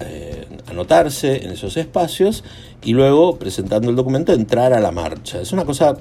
eh, 0.00 0.33
anotarse 0.74 1.44
en 1.44 1.52
esos 1.52 1.76
espacios 1.76 2.44
y 2.82 2.92
luego, 2.92 3.38
presentando 3.38 3.90
el 3.90 3.96
documento, 3.96 4.32
entrar 4.32 4.72
a 4.72 4.80
la 4.80 4.90
marcha. 4.90 5.40
Es 5.40 5.52
una 5.52 5.64
cosa 5.64 5.96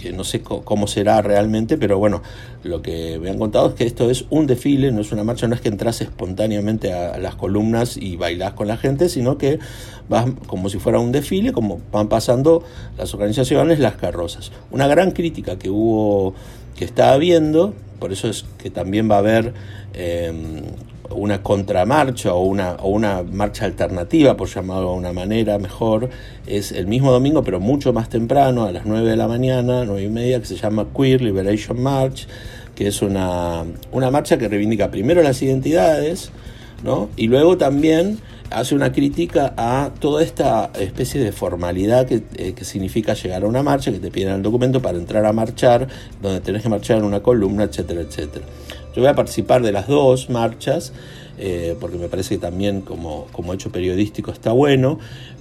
que 0.00 0.12
no 0.12 0.24
sé 0.24 0.42
cómo 0.42 0.86
será 0.86 1.22
realmente, 1.22 1.78
pero 1.78 1.98
bueno, 1.98 2.22
lo 2.62 2.82
que 2.82 3.18
me 3.18 3.30
han 3.30 3.38
contado 3.38 3.70
es 3.70 3.74
que 3.74 3.84
esto 3.84 4.10
es 4.10 4.26
un 4.30 4.46
desfile, 4.46 4.92
no 4.92 5.00
es 5.00 5.10
una 5.10 5.24
marcha, 5.24 5.48
no 5.48 5.54
es 5.54 5.60
que 5.60 5.68
entras 5.68 6.00
espontáneamente 6.00 6.92
a 6.92 7.18
las 7.18 7.34
columnas 7.34 7.96
y 7.96 8.16
bailás 8.16 8.52
con 8.52 8.68
la 8.68 8.76
gente, 8.76 9.08
sino 9.08 9.38
que 9.38 9.58
vas 10.08 10.26
como 10.46 10.68
si 10.68 10.78
fuera 10.78 10.98
un 10.98 11.12
desfile, 11.12 11.52
como 11.52 11.80
van 11.90 12.08
pasando 12.08 12.62
las 12.98 13.14
organizaciones, 13.14 13.78
las 13.78 13.96
carrozas. 13.96 14.52
Una 14.70 14.86
gran 14.86 15.12
crítica 15.12 15.58
que 15.58 15.70
hubo, 15.70 16.34
que 16.76 16.84
está 16.84 17.12
habiendo, 17.12 17.74
por 17.98 18.12
eso 18.12 18.28
es 18.28 18.44
que 18.58 18.70
también 18.70 19.10
va 19.10 19.16
a 19.16 19.20
haber 19.20 19.54
eh, 19.94 20.62
una 21.10 21.42
contramarcha 21.42 22.34
o 22.34 22.42
una, 22.44 22.72
o 22.74 22.88
una 22.88 23.22
marcha 23.22 23.64
alternativa, 23.64 24.36
por 24.36 24.48
llamarlo 24.48 24.92
de 24.92 24.98
una 24.98 25.12
manera 25.12 25.58
mejor, 25.58 26.08
es 26.46 26.72
el 26.72 26.86
mismo 26.86 27.12
domingo, 27.12 27.42
pero 27.42 27.60
mucho 27.60 27.92
más 27.92 28.08
temprano, 28.08 28.64
a 28.64 28.72
las 28.72 28.86
9 28.86 29.08
de 29.08 29.16
la 29.16 29.28
mañana, 29.28 29.84
9 29.84 30.02
y 30.02 30.08
media, 30.08 30.40
que 30.40 30.46
se 30.46 30.56
llama 30.56 30.86
Queer 30.96 31.22
Liberation 31.22 31.80
March, 31.80 32.26
que 32.74 32.88
es 32.88 33.02
una, 33.02 33.64
una 33.92 34.10
marcha 34.10 34.38
que 34.38 34.48
reivindica 34.48 34.90
primero 34.90 35.22
las 35.22 35.40
identidades, 35.42 36.30
¿no? 36.84 37.08
y 37.16 37.26
luego 37.26 37.56
también 37.56 38.18
hace 38.50 38.74
una 38.74 38.92
crítica 38.92 39.54
a 39.56 39.90
toda 39.98 40.22
esta 40.22 40.70
especie 40.78 41.20
de 41.22 41.32
formalidad 41.32 42.06
que, 42.06 42.22
eh, 42.36 42.52
que, 42.54 42.64
significa 42.64 43.14
llegar 43.14 43.44
a 43.44 43.46
una 43.46 43.62
marcha, 43.62 43.92
que 43.92 43.98
te 43.98 44.10
piden 44.10 44.34
el 44.34 44.42
documento 44.42 44.80
para 44.80 44.98
entrar 44.98 45.24
a 45.26 45.32
marchar, 45.32 45.88
donde 46.22 46.40
tenés 46.40 46.62
que 46.62 46.68
marchar 46.68 46.98
en 46.98 47.04
una 47.04 47.20
columna, 47.20 47.64
etcétera, 47.64 48.00
etcétera. 48.00 48.44
Yo 48.94 49.02
voy 49.02 49.10
a 49.10 49.14
participar 49.14 49.62
de 49.62 49.72
las 49.72 49.88
dos 49.88 50.30
marchas, 50.30 50.92
eh, 51.38 51.76
porque 51.80 51.98
me 51.98 52.08
parece 52.08 52.36
que 52.36 52.40
también 52.40 52.80
como, 52.80 53.26
como 53.32 53.52
hecho 53.52 53.70
periodístico 53.70 54.30
está 54.30 54.52
bueno, 54.52 54.98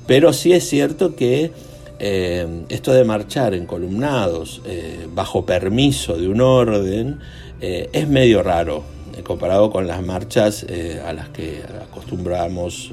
pero 0.07 0.33
sí 0.33 0.51
es 0.51 0.67
cierto 0.67 1.15
que 1.15 1.51
eh, 1.99 2.65
esto 2.67 2.91
de 2.91 3.05
marchar 3.05 3.53
en 3.53 3.65
columnados 3.65 4.61
eh, 4.65 5.07
bajo 5.13 5.45
permiso 5.45 6.17
de 6.17 6.27
un 6.27 6.41
orden 6.41 7.19
es 7.61 8.07
medio 8.07 8.43
raro 8.43 8.94
comparado 9.23 9.71
con 9.71 9.87
las 9.87 10.03
marchas 10.03 10.65
a 11.05 11.13
las 11.13 11.29
que 11.29 11.63
acostumbramos, 11.81 12.91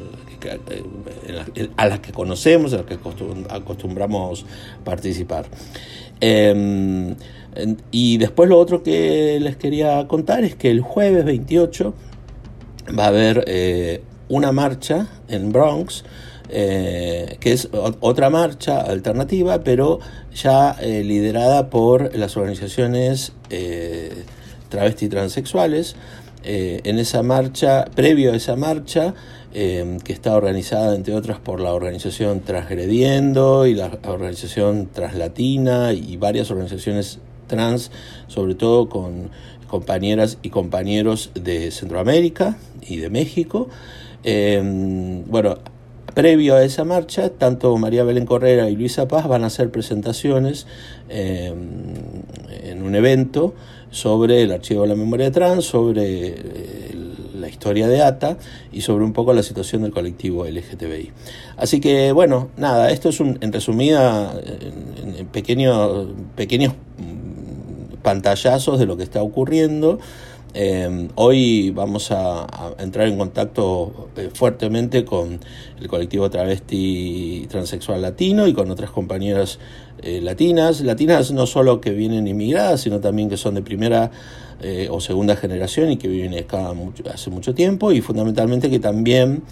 a 1.77 1.87
las 1.87 2.01
que 2.01 2.13
conocemos, 2.13 2.73
a 2.73 2.79
las 2.79 2.87
que 2.87 2.99
acostumbramos 3.51 4.47
participar. 4.85 5.47
Em, 6.21 7.17
y 7.91 8.19
después 8.19 8.49
lo 8.49 8.59
otro 8.59 8.83
que 8.83 9.39
les 9.41 9.57
quería 9.57 10.07
contar 10.07 10.45
es 10.45 10.55
que 10.55 10.71
el 10.71 10.81
jueves 10.81 11.25
28 11.25 11.93
va 12.97 13.05
a 13.05 13.09
haber 13.09 13.45
eh, 13.47 14.03
una 14.29 14.53
marcha 14.53 15.09
en 15.29 15.53
Bronx, 15.53 16.05
eh, 16.49 17.37
que 17.41 17.53
es 17.53 17.69
otra 17.73 18.31
marcha 18.31 18.81
alternativa, 18.83 19.65
pero 19.65 19.99
ya 20.33 20.77
eh, 20.81 21.03
liderada 21.05 21.71
por 21.71 22.17
las 22.17 22.37
organizaciones 22.37 23.33
travesti 24.73 25.09
transexuales. 25.09 25.95
en 26.45 26.99
esa 26.99 27.23
marcha, 27.23 27.85
previo 27.95 28.33
a 28.33 28.37
esa 28.37 28.57
marcha, 28.57 29.15
que 29.53 30.13
está 30.13 30.35
organizada 30.35 30.97
entre 30.97 31.15
otras 31.15 31.39
por 31.39 31.61
la 31.61 31.73
organización 31.73 32.41
Transgrediendo 32.41 33.67
y 33.67 33.75
la 33.75 33.99
organización 34.05 34.89
Translatina 34.93 35.93
y 35.93 36.17
varias 36.17 36.51
organizaciones 36.51 37.21
trans, 37.47 37.91
sobre 38.29 38.55
todo 38.55 38.89
con 38.89 39.31
compañeras 39.69 40.39
y 40.43 40.51
compañeros 40.51 41.31
de 41.35 41.71
Centroamérica 41.71 42.57
y 42.81 42.97
de 42.97 43.11
México. 43.11 43.69
Em, 44.25 45.25
bueno, 45.27 45.59
previo 46.15 46.57
a 46.57 46.65
esa 46.65 46.85
marcha, 46.85 47.31
tanto 47.31 47.77
María 47.77 48.05
Belén 48.05 48.27
Correra 48.27 48.69
y 48.69 48.77
Luisa 48.77 49.09
Paz 49.09 49.27
van 49.27 49.45
a 49.45 49.47
hacer 49.47 49.71
presentaciones 49.71 50.67
em, 51.09 51.55
en 52.65 52.83
un 52.83 52.95
evento 52.95 53.55
sobre 53.91 54.43
el 54.43 54.53
archivo 54.53 54.83
de 54.83 54.89
la 54.89 54.95
memoria 54.95 55.31
trans, 55.31 55.65
sobre 55.65 56.29
eh, 56.29 56.95
la 57.39 57.49
historia 57.49 57.89
de 57.89 58.03
ATA 58.03 58.39
y 58.73 58.81
sobre 58.81 59.05
un 59.05 59.13
poco 59.13 59.33
la 59.33 59.43
situación 59.43 59.83
del 59.83 59.93
colectivo 59.93 60.47
LGTBI. 60.47 61.11
Así 61.57 61.81
que 61.81 62.13
bueno, 62.13 62.51
nada, 62.57 62.91
esto 62.91 63.09
es 63.09 63.21
un, 63.21 63.39
en 63.41 63.53
resumida, 63.53 64.33
en, 64.45 65.27
pequeños 65.27 66.75
pantallazos 68.03 68.79
de 68.79 68.87
lo 68.87 68.97
que 68.97 69.03
está 69.03 69.23
ocurriendo. 69.23 69.99
Eh, 70.55 71.09
hoy 71.15 71.71
vamos 71.71 72.11
a, 72.11 72.47
entrar 72.79 73.09
en 73.09 73.17
contacto 73.17 74.11
eh, 74.17 74.29
fuertemente 74.35 75.03
con 75.03 75.41
el 75.81 75.89
colectivo 75.89 76.29
travesti 76.29 77.47
transexual 77.49 78.03
latino 78.03 78.47
y 78.47 78.53
con 78.53 78.71
otras 78.71 78.91
compañeras 78.91 79.59
eh, 80.03 80.21
latinas, 80.21 80.83
latinas 80.83 81.33
no 81.33 81.47
solo 81.47 81.81
que 81.81 81.93
vienen 81.93 82.27
inmigradas, 82.27 82.83
sino 82.83 83.01
también 83.01 83.31
que 83.31 83.37
son 83.37 83.55
de 83.55 83.63
primera 83.63 84.11
o 84.91 85.01
segunda 85.01 85.35
generación 85.35 85.91
y 85.91 85.97
que 85.97 86.07
viven 86.07 86.35
acá 86.35 86.73
hace 87.13 87.31
mucho 87.31 87.53
tiempo. 87.53 87.91
Y 87.91 88.01
fundamentalmente 88.01 88.71
que 88.71 88.79
también 88.79 89.43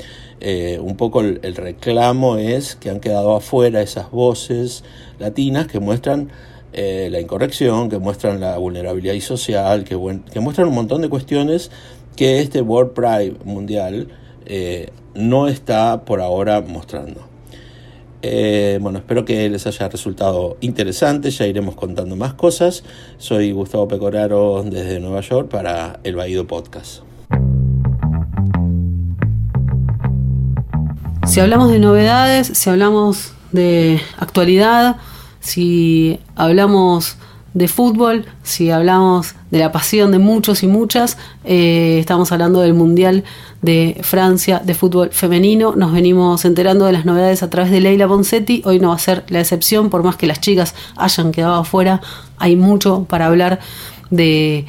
un 0.80 0.97
poco 0.97 1.21
el 1.23 1.57
reclamo 1.57 2.37
es 2.37 2.76
que 2.76 2.90
han 2.90 3.00
quedado 3.00 3.35
afuera 3.35 3.83
esas 3.83 4.12
voces 4.12 4.85
latinas 5.19 5.66
que 5.66 5.80
muestran 5.80 6.30
eh, 6.73 7.09
la 7.11 7.21
incorrección, 7.21 7.89
que 7.89 7.99
muestran 7.99 8.41
la 8.41 8.57
vulnerabilidad 8.59 9.19
social, 9.21 9.85
que, 9.85 9.97
muestran 9.97 10.69
un 10.69 10.75
montón 10.75 11.03
de 11.03 11.09
cuestiones 11.09 11.71
que 12.17 12.41
este 12.41 12.61
World 12.61 12.93
Pride 12.93 13.37
mundial 13.45 14.09
eh, 14.47 14.91
no 15.15 15.49
está 15.49 16.05
por 16.05 16.21
ahora 16.21 16.61
mostrando. 16.61 17.31
Eh, 18.23 18.79
bueno, 18.83 18.99
espero 18.99 19.25
que 19.25 19.49
les 19.49 19.67
haya 19.67 19.89
resultado 19.89 20.59
interesante, 20.61 21.31
ya 21.31 21.47
iremos 21.47 21.75
contando 21.75 22.17
más 22.17 22.35
cosas. 22.35 22.85
Soy 23.19 23.53
Gustavo 23.53 23.89
Pecoraro 23.89 24.62
desde 24.62 25.00
Nueva 25.00 25.23
York 25.23 25.49
para 25.49 26.00
El 26.05 26.17
Baído 26.17 26.47
Podcast. 26.47 27.03
Si 31.27 31.41
hablamos 31.41 31.71
de 31.71 31.79
novedades, 31.79 32.49
si 32.49 32.69
hablamos 32.69 33.33
de 33.53 34.00
actualidad, 34.19 34.97
si 35.40 36.20
hablamos 36.37 37.16
de 37.54 37.66
fútbol, 37.66 38.26
si 38.42 38.70
hablamos 38.70 39.35
de 39.50 39.59
la 39.59 39.73
pasión 39.73 40.12
de 40.12 40.18
muchos 40.18 40.62
y 40.62 40.68
muchas, 40.68 41.18
eh, 41.44 41.99
estamos 41.99 42.30
hablando 42.30 42.61
del 42.61 42.75
Mundial 42.75 43.25
de 43.61 43.99
Francia 44.02 44.61
de 44.64 44.75
fútbol 44.75 45.11
femenino. 45.11 45.75
Nos 45.75 45.92
venimos 45.92 46.44
enterando 46.44 46.87
de 46.87 46.92
las 46.92 47.04
novedades 47.04 47.42
a 47.42 47.50
través 47.50 47.73
de 47.73 47.80
Leila 47.80 48.06
Bonsetti. 48.06 48.62
Hoy 48.64 48.78
no 48.78 48.90
va 48.90 48.94
a 48.94 48.99
ser 48.99 49.25
la 49.28 49.40
excepción, 49.40 49.90
por 49.90 50.04
más 50.04 50.16
que 50.16 50.26
las 50.26 50.40
chicas 50.40 50.75
hayan 50.97 51.32
quedado 51.32 51.54
afuera, 51.54 52.00
hay 52.38 52.54
mucho 52.54 53.04
para 53.09 53.26
hablar 53.26 53.59
de 54.11 54.66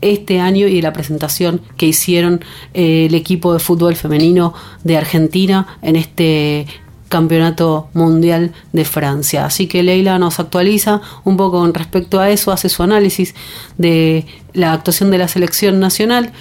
este 0.00 0.40
año 0.40 0.66
y 0.66 0.76
de 0.76 0.82
la 0.82 0.92
presentación 0.92 1.60
que 1.76 1.86
hicieron 1.86 2.44
eh, 2.74 3.06
el 3.06 3.14
equipo 3.14 3.52
de 3.52 3.60
fútbol 3.60 3.96
femenino 3.96 4.52
de 4.84 4.96
Argentina 4.96 5.78
en 5.80 5.96
este 5.96 6.66
Campeonato 7.16 7.88
Mundial 7.94 8.52
de 8.74 8.84
Francia. 8.84 9.46
Así 9.46 9.68
que 9.68 9.82
Leila 9.82 10.18
nos 10.18 10.38
actualiza 10.38 11.00
un 11.24 11.38
poco 11.38 11.60
con 11.60 11.72
respecto 11.72 12.20
a 12.20 12.28
eso, 12.28 12.52
hace 12.52 12.68
su 12.68 12.82
análisis 12.82 13.34
de 13.78 14.26
la 14.52 14.74
actuación 14.74 15.10
de 15.10 15.16
la 15.16 15.26
selección 15.26 15.80
nacional 15.80 16.32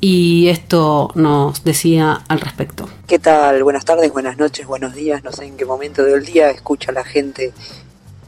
y 0.00 0.46
esto 0.50 1.10
nos 1.16 1.64
decía 1.64 2.22
al 2.28 2.40
respecto. 2.40 2.88
¿Qué 3.08 3.18
tal? 3.18 3.64
Buenas 3.64 3.84
tardes, 3.84 4.12
buenas 4.12 4.38
noches, 4.38 4.68
buenos 4.68 4.94
días. 4.94 5.24
No 5.24 5.32
sé 5.32 5.46
en 5.46 5.56
qué 5.56 5.64
momento 5.64 6.04
del 6.04 6.24
día 6.24 6.48
escucha 6.50 6.92
la 6.92 7.02
gente 7.02 7.52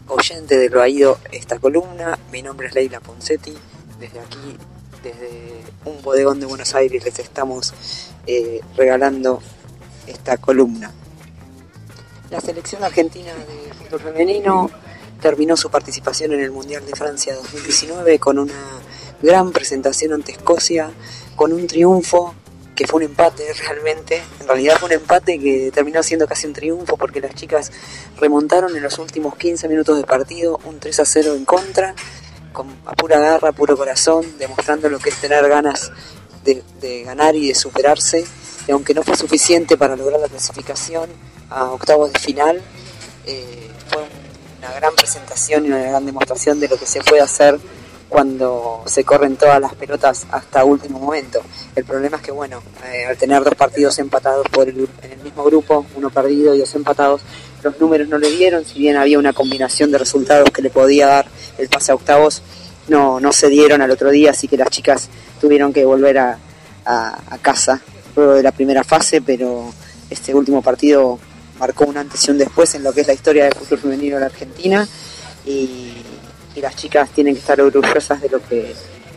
oyente 0.09 0.59
de 0.59 0.69
lo 0.69 0.83
ha 0.83 0.89
ido 0.89 1.19
esta 1.31 1.61
columna. 1.61 2.19
Mi 2.33 2.43
nombre 2.43 2.67
es 2.67 2.75
Leila 2.75 2.99
Poncetti. 2.99 3.55
Desde 4.01 4.19
aquí, 4.19 4.57
desde 5.05 5.31
un 5.85 6.03
bodegón 6.03 6.41
de 6.41 6.47
Buenos 6.47 6.75
Aires, 6.75 7.05
les 7.05 7.17
estamos 7.21 7.73
eh, 8.27 8.61
regalando 8.77 9.41
esta 10.09 10.37
columna. 10.37 10.91
La 12.37 12.43
selección 12.43 12.85
argentina 12.85 13.33
de 13.33 13.73
fútbol 13.73 14.13
femenino 14.13 14.71
terminó 15.23 15.57
su 15.57 15.71
participación 15.71 16.35
en 16.35 16.41
el 16.41 16.51
Mundial 16.51 16.85
de 16.85 16.95
Francia 16.95 17.35
2019 17.35 18.19
con 18.19 18.39
una 18.39 18.53
gran 19.23 19.53
presentación 19.53 20.13
ante 20.13 20.33
Escocia, 20.33 20.91
con 21.35 21.55
un 21.55 21.67
triunfo 21.67 22.35
que 22.75 22.87
fue 22.87 22.99
un 22.99 23.05
empate 23.05 23.51
realmente. 23.67 24.23
En 24.39 24.49
realidad 24.49 24.77
fue 24.79 24.89
un 24.89 24.93
empate 24.93 25.39
que 25.39 25.71
terminó 25.73 26.03
siendo 26.03 26.27
casi 26.27 26.47
un 26.47 26.53
triunfo 26.53 26.99
porque 26.99 27.23
las 27.23 27.35
chicas 27.35 27.73
remontaron 28.21 28.77
en 28.77 28.83
los 28.83 28.99
últimos 28.99 29.35
15 29.37 29.67
minutos 29.69 29.97
de 29.97 30.05
partido 30.05 30.61
un 30.65 30.79
3 30.79 31.01
a 31.01 31.05
0 31.07 31.37
en 31.37 31.47
contra, 31.47 31.95
con 32.53 32.69
a 32.85 32.93
pura 32.93 33.19
garra, 33.19 33.53
puro 33.53 33.79
corazón, 33.79 34.37
demostrando 34.39 34.91
lo 34.91 34.99
que 34.99 35.09
es 35.09 35.19
tener 35.23 35.49
ganas 35.49 35.91
de, 36.45 37.03
ganar 37.03 37.35
y 37.35 37.49
de 37.49 37.55
superarse. 37.55 38.27
Y 38.67 38.73
aunque 38.73 38.95
no 38.95 39.03
fue 39.03 39.17
suficiente 39.17 39.77
para 39.77 39.97
lograr 39.97 40.21
la 40.21 40.29
clasificación 40.29 41.09
a 41.51 41.71
octavos 41.71 42.13
de 42.13 42.19
final, 42.19 42.61
eh, 43.27 43.71
fue 43.89 44.03
una 44.59 44.73
gran 44.73 44.95
presentación 44.95 45.65
y 45.65 45.69
una 45.69 45.83
gran 45.83 46.05
demostración 46.05 46.59
de 46.59 46.69
lo 46.69 46.77
que 46.77 46.87
se 46.87 47.01
puede 47.01 47.23
hacer 47.23 47.59
cuando 48.09 48.83
se 48.87 49.05
corren 49.05 49.37
todas 49.37 49.61
las 49.61 49.75
pelotas 49.75 50.27
hasta 50.31 50.65
último 50.65 50.99
momento. 50.99 51.43
El 51.75 51.85
problema 51.85 52.17
es 52.17 52.23
que, 52.23 52.33
bueno, 52.33 52.63
eh, 52.85 53.07
al 53.07 53.17
tener 53.17 53.43
dos 53.43 53.55
partidos 53.55 53.99
empatados 53.99 54.47
por 54.49 54.69
en 54.69 54.89
el 55.03 55.19
mismo 55.23 55.45
grupo, 55.45 55.87
uno 55.97 56.11
perdido 56.11 56.55
y 56.55 56.59
dos 56.59 56.75
empatados, 56.75 57.21
los 57.63 57.81
números 57.81 58.09
no 58.09 58.19
le 58.19 58.31
dieron, 58.31 58.65
si 58.65 58.79
bien 58.79 58.97
había 58.97 59.19
una 59.19 59.33
combinación 59.33 59.91
de 59.91 59.99
resultados 59.99 60.51
que 60.51 60.63
le 60.63 60.71
podía 60.71 61.07
dar 61.07 61.27
el 61.59 61.69
pase 61.69 61.93
a 61.93 61.97
octavos, 61.97 62.43
no, 62.89 63.19
no 63.19 63.33
se 63.33 63.49
dieron 63.49 63.83
al 63.83 63.91
otro 63.91 64.11
día, 64.11 64.31
así 64.31 64.47
que 64.47 64.57
las 64.57 64.71
chicas 64.71 65.09
tuvieron 65.41 65.73
que 65.73 65.85
volver 65.85 66.19
a 66.19 66.39
casa 67.43 67.83
de 68.21 68.43
la 68.43 68.53
primera 68.53 68.85
fase, 68.85 69.23
pero 69.23 69.73
este 70.11 70.35
último 70.35 70.63
partido 70.63 71.19
marcó 71.59 71.85
un 71.85 71.97
antes 71.97 72.27
y 72.27 72.31
un 72.31 72.39
después 72.39 72.75
en 72.75 72.83
lo 72.83 72.93
que 72.93 73.01
es 73.03 73.07
la 73.07 73.15
historia 73.15 73.45
del 73.45 73.55
fútbol 73.55 73.79
femenino 73.79 74.17
en 74.17 74.21
la 74.21 74.27
Argentina. 74.27 74.87
Y 75.45 75.93
y 76.57 76.61
las 76.61 76.75
chicas 76.75 77.11
tienen 77.11 77.35
que 77.35 77.41
estar 77.41 77.61
orgullosas 77.61 78.21
de 78.21 78.31
lo 78.31 78.43
que 78.43 78.75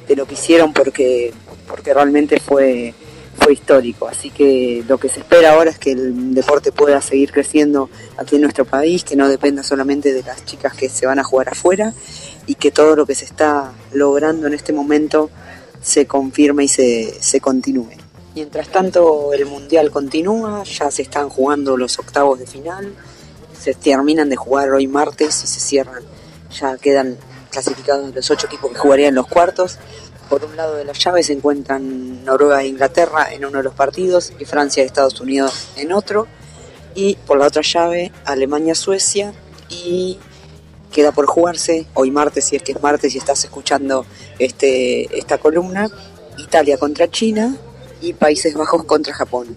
de 0.08 0.15
lo 0.15 0.25
que 0.25 0.34
hicieron 0.34 0.74
porque 0.74 1.34
porque 1.68 1.94
realmente 1.94 2.39
fue 2.39 2.94
fue 3.39 3.53
histórico. 3.53 4.08
Así 4.10 4.32
que 4.32 4.84
lo 4.88 4.98
que 4.98 5.08
se 5.08 5.22
espera 5.22 5.53
ahora 5.53 5.70
es 5.70 5.79
que 5.79 5.91
el 5.91 6.34
deporte 6.34 6.74
pueda 6.74 7.00
seguir 7.00 7.32
creciendo 7.32 7.89
aquí 8.18 8.36
en 8.36 8.41
nuestro 8.41 8.65
país 8.65 9.06
que 9.06 9.15
no 9.15 9.29
dependa 9.29 9.63
solamente 9.63 10.12
de 10.12 10.24
las 10.24 10.44
chicas 10.44 10.74
que 10.74 10.89
se 10.89 11.06
van 11.06 11.20
a 11.20 11.24
jugar 11.24 11.48
afuera 11.50 11.94
y 12.48 12.56
que 12.56 12.72
todo 12.72 12.98
lo 12.98 13.06
que 13.06 13.15
se 13.15 13.24
está 13.24 13.72
logrando 13.94 14.48
en 14.48 14.53
este 14.53 14.74
momento 14.74 15.29
se 15.82 16.06
confirme 16.06 16.65
y 16.65 16.68
se, 16.68 17.15
se 17.22 17.39
continúe 17.39 18.08
mientras 18.39 18.69
tanto 18.69 19.34
el 19.34 19.46
mundial 19.46 19.91
continúa 19.91 20.63
ya 20.63 20.89
se 20.91 21.01
están 21.01 21.27
jugando 21.27 21.75
los 21.75 22.00
octavos 22.00 22.39
de 22.39 22.48
final 22.48 22.93
se 23.60 23.74
terminan 23.74 24.29
de 24.29 24.38
jugar 24.38 24.72
hoy 24.72 24.88
martes 24.88 25.43
y 25.43 25.48
se 25.48 25.60
cierran 25.60 26.03
ya 26.58 26.77
quedan 26.77 27.17
clasificados 27.50 28.15
los 28.15 28.31
ocho 28.31 28.48
equipos 28.48 28.72
que 28.72 28.77
jugarían 28.77 29.13
los 29.13 29.27
cuartos. 29.27 29.77
Por 30.29 30.46
un 30.46 30.55
lado 30.55 30.75
de 30.75 30.86
la 30.86 30.93
llave 30.93 31.22
se 31.22 31.34
encuentran 31.34 32.24
Noruega 32.24 32.62
e 32.62 32.67
Inglaterra 32.67 33.34
en 33.34 33.43
uno 33.43 33.58
de 33.58 33.63
los 33.65 33.74
partidos 33.74 34.31
y 34.39 34.46
Francia 34.46 34.84
y 34.84 34.86
Estados 34.86 35.19
Unidos 35.19 35.67
en 35.75 35.91
otro. 35.91 36.27
Y 36.96 37.15
por 37.27 37.38
la 37.39 37.48
otra 37.48 37.62
llave 37.62 38.13
Alemania-Suecia 38.25 39.34
y 39.69 40.17
queda 40.91 41.12
por 41.12 41.25
jugarse 41.25 41.88
hoy 41.93 42.10
martes, 42.12 42.46
si 42.46 42.55
es 42.55 42.63
que 42.63 42.72
es 42.72 42.81
martes 42.81 43.13
y 43.15 43.17
estás 43.17 43.43
escuchando 43.43 44.05
este, 44.39 45.17
esta 45.17 45.38
columna, 45.39 45.89
Italia 46.38 46.77
contra 46.77 47.10
China 47.10 47.58
y 48.01 48.13
Países 48.13 48.53
Bajos 48.53 48.84
contra 48.86 49.13
Japón. 49.13 49.56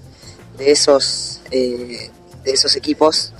De 0.59 0.71
esos, 0.71 1.41
eh, 1.51 2.11
de 2.45 2.51
esos 2.51 2.77
equipos, 2.77 3.33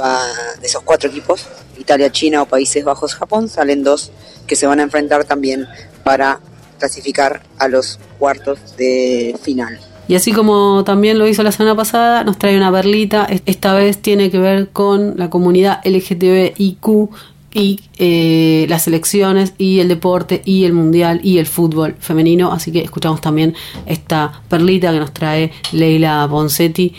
va, 0.00 0.20
de 0.60 0.66
esos 0.66 0.82
cuatro 0.82 1.10
equipos, 1.10 1.46
Italia, 1.78 2.10
China 2.10 2.42
o 2.42 2.46
Países 2.46 2.84
Bajos, 2.84 3.14
Japón, 3.14 3.48
salen 3.48 3.82
dos 3.82 4.10
que 4.46 4.56
se 4.56 4.66
van 4.66 4.80
a 4.80 4.82
enfrentar 4.82 5.24
también 5.24 5.66
para 6.04 6.40
clasificar 6.78 7.42
a 7.58 7.68
los 7.68 7.98
cuartos 8.18 8.76
de 8.76 9.36
final. 9.42 9.78
Y 10.08 10.16
así 10.16 10.32
como 10.32 10.82
también 10.84 11.18
lo 11.18 11.26
hizo 11.28 11.42
la 11.42 11.52
semana 11.52 11.76
pasada, 11.76 12.24
nos 12.24 12.38
trae 12.38 12.56
una 12.56 12.72
perlita. 12.72 13.26
Esta 13.46 13.72
vez 13.74 14.02
tiene 14.02 14.30
que 14.30 14.38
ver 14.38 14.70
con 14.70 15.14
la 15.16 15.30
comunidad 15.30 15.80
LGTBIQ 15.84 17.10
y 17.54 17.80
eh, 17.98 18.66
las 18.68 18.86
elecciones 18.86 19.54
y 19.58 19.80
el 19.80 19.88
deporte 19.88 20.42
y 20.44 20.64
el 20.64 20.72
mundial 20.72 21.20
y 21.22 21.38
el 21.38 21.46
fútbol 21.46 21.96
femenino. 21.98 22.52
Así 22.52 22.72
que 22.72 22.80
escuchamos 22.80 23.20
también 23.20 23.54
esta 23.86 24.42
perlita 24.48 24.92
que 24.92 24.98
nos 24.98 25.12
trae 25.12 25.52
Leila 25.72 26.26
Bonsetti 26.26 26.94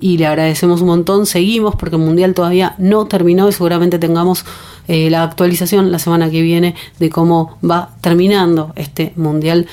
y 0.00 0.18
le 0.18 0.26
agradecemos 0.26 0.80
un 0.80 0.88
montón. 0.88 1.26
Seguimos 1.26 1.74
porque 1.76 1.96
el 1.96 2.02
Mundial 2.02 2.34
todavía 2.34 2.74
no 2.78 3.06
terminó 3.06 3.48
y 3.48 3.52
seguramente 3.52 3.98
tengamos 3.98 4.44
eh, 4.88 5.10
la 5.10 5.22
actualización 5.22 5.90
la 5.90 5.98
semana 5.98 6.30
que 6.30 6.42
viene 6.42 6.74
de 6.98 7.10
cómo 7.10 7.58
va 7.68 7.96
terminando 8.00 8.72
este 8.76 9.12
Mundial 9.16 9.66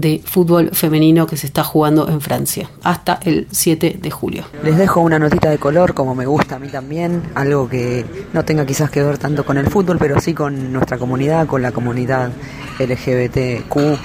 de 0.00 0.22
fútbol 0.24 0.70
femenino 0.72 1.26
que 1.26 1.36
se 1.36 1.46
está 1.46 1.64
jugando 1.64 2.08
en 2.08 2.20
Francia 2.20 2.70
hasta 2.82 3.18
el 3.22 3.46
7 3.50 3.98
de 4.00 4.10
julio. 4.10 4.44
Les 4.62 4.76
dejo 4.76 5.00
una 5.00 5.18
notita 5.18 5.50
de 5.50 5.58
color 5.58 5.94
como 5.94 6.14
me 6.14 6.26
gusta 6.26 6.56
a 6.56 6.58
mí 6.58 6.68
también, 6.68 7.22
algo 7.34 7.68
que 7.68 8.04
no 8.32 8.44
tenga 8.44 8.64
quizás 8.66 8.90
que 8.90 9.02
ver 9.02 9.18
tanto 9.18 9.44
con 9.44 9.58
el 9.58 9.66
fútbol, 9.66 9.98
pero 9.98 10.20
sí 10.20 10.34
con 10.34 10.72
nuestra 10.72 10.98
comunidad, 10.98 11.46
con 11.46 11.62
la 11.62 11.72
comunidad 11.72 12.30
LGBTQ 12.78 13.98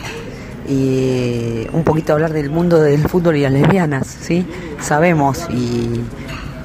y 0.70 1.68
un 1.74 1.84
poquito 1.84 2.14
hablar 2.14 2.34
del 2.34 2.50
mundo 2.50 2.80
del 2.82 3.08
fútbol 3.08 3.36
y 3.36 3.42
las 3.42 3.52
lesbianas, 3.52 4.08
¿sí? 4.08 4.46
Sabemos 4.80 5.48
y 5.50 6.02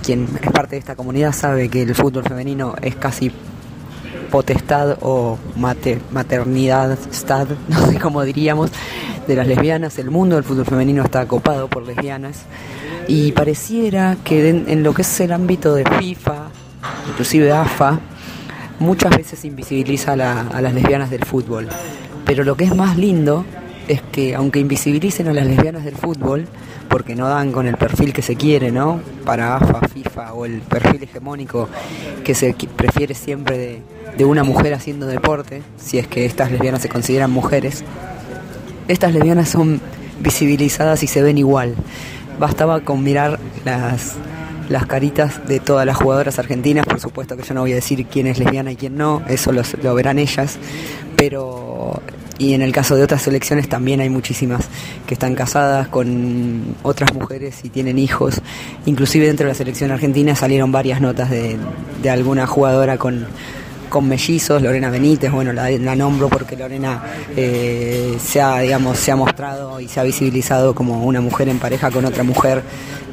quien 0.03 0.27
es 0.43 0.51
parte 0.53 0.77
de 0.77 0.81
esta 0.81 0.97
comunidad 0.97 1.33
sabe 1.33 1.69
que 1.69 1.83
el 1.83 1.95
fútbol 1.95 2.25
femenino 2.25 2.75
es 2.81 2.97
casi 2.97 3.31
potestad 4.31 4.99
o 5.01 5.39
mate, 5.57 6.01
maternidad, 6.11 6.99
stad, 7.13 7.49
no 7.69 7.87
sé 7.87 7.99
cómo 7.99 8.23
diríamos, 8.23 8.71
de 9.27 9.37
las 9.37 9.47
lesbianas. 9.47 9.99
El 9.99 10.11
mundo 10.11 10.37
del 10.37 10.45
fútbol 10.45 10.67
femenino 10.67 11.03
está 11.03 11.27
copado 11.27 11.69
por 11.69 11.87
lesbianas 11.87 12.43
y 13.07 13.33
pareciera 13.33 14.17
que 14.25 14.49
en, 14.49 14.83
lo 14.83 14.95
que 14.95 15.03
es 15.03 15.21
el 15.21 15.33
ámbito 15.33 15.75
de 15.75 15.85
FIFA, 15.85 16.49
inclusive 17.11 17.53
AFA, 17.53 18.01
muchas 18.79 19.17
veces 19.17 19.45
invisibiliza 19.45 20.13
a 20.13 20.17
las 20.61 20.75
lesbianas 20.75 21.11
del 21.11 21.25
fútbol. 21.25 21.69
Pero 22.25 22.45
lo 22.45 22.57
que 22.57 22.65
es 22.65 22.75
más 22.75 22.97
lindo 22.97 23.45
es 23.89 24.03
que 24.03 24.35
aunque 24.35 24.61
invisibilicen 24.61 25.29
a 25.29 25.33
las 25.33 25.47
lesbianas 25.47 25.85
del 25.85 25.97
fútbol, 25.97 26.47
porque 26.89 27.15
no 27.15 27.29
dan 27.29 27.53
con 27.53 27.67
el 27.67 27.77
perfil 27.77 28.13
que 28.13 28.23
se 28.23 28.37
quiere, 28.37 28.71
¿no? 28.71 29.01
Para 29.25 29.57
AFA, 29.57 29.81
FIFA 29.89 30.33
o 30.35 30.47
el 30.47 30.61
perfil 30.61 31.03
hegemónico 31.03 31.69
que 32.25 32.35
se 32.35 32.55
prefiere 32.55 33.15
siempre 33.15 33.59
de, 33.59 33.83
de 34.19 34.25
una 34.25 34.43
mujer 34.43 34.75
haciendo 34.75 35.07
deporte, 35.07 35.63
si 35.79 35.99
es 35.99 36.09
que 36.09 36.27
estas 36.27 36.51
lesbianas 36.51 36.83
se 36.83 36.89
consideran 36.89 37.31
mujeres, 37.31 37.85
estas 38.89 39.15
lesbianas 39.15 39.49
son 39.49 39.81
visibilizadas 40.21 41.05
y 41.05 41.07
se 41.07 41.23
ven 41.23 41.39
igual. 41.39 41.77
Bastaba 42.41 42.81
con 42.81 43.05
mirar 43.05 43.39
las, 43.65 44.15
las 44.69 44.87
caritas 44.87 45.47
de 45.47 45.61
todas 45.61 45.87
las 45.87 45.97
jugadoras 45.97 46.41
argentinas, 46.41 46.85
por 46.85 46.99
supuesto 46.99 47.37
que 47.37 47.45
yo 47.45 47.55
no 47.55 47.61
voy 47.61 47.73
a 47.73 47.77
decir 47.77 48.05
quién 48.07 48.27
es 48.27 48.41
lesbiana 48.41 48.73
y 48.73 48.77
quién 48.77 48.97
no, 48.97 49.23
eso 49.29 49.53
lo 49.53 49.95
verán 49.95 50.19
ellas, 50.19 50.59
pero 51.17 52.03
y 52.39 52.55
en 52.55 52.63
el 52.63 52.73
caso 52.73 52.97
de 52.97 53.05
otras 53.05 53.23
selecciones 53.23 53.69
también 53.69 54.01
hay 54.01 54.11
muchísimas 54.11 54.69
que 55.07 55.15
están 55.15 55.37
casadas 55.37 55.89
con 55.89 56.77
otras 56.83 57.13
mujeres 57.15 57.61
y 57.65 57.69
tienen 57.69 57.99
hijos. 57.99 58.41
Inclusive 58.87 59.27
dentro 59.27 59.47
de 59.47 59.53
la 59.53 59.57
selección 59.57 59.91
argentina 59.91 60.37
salieron 60.37 60.71
varias 60.71 61.01
notas 61.01 61.31
de, 61.31 61.57
de 62.01 62.11
alguna 62.11 62.47
jugadora 62.47 62.97
con, 62.97 63.27
con 63.89 64.09
mellizos, 64.09 64.63
Lorena 64.63 64.91
Benítez, 64.91 65.31
bueno, 65.31 65.53
la, 65.53 65.97
nombro 65.97 66.29
porque 66.29 66.57
Lorena 66.57 67.03
eh, 67.37 68.17
se, 68.23 68.41
ha, 68.41 68.61
digamos, 68.61 68.99
se 68.99 69.11
ha 69.11 69.17
mostrado 69.17 69.81
y 69.81 69.89
se 69.89 70.01
ha 70.01 70.03
visibilizado 70.03 70.75
como 70.75 71.05
una 71.05 71.21
mujer 71.21 71.49
en 71.49 71.59
pareja 71.59 71.91
con 71.91 72.05
otra 72.05 72.23
mujer 72.23 72.63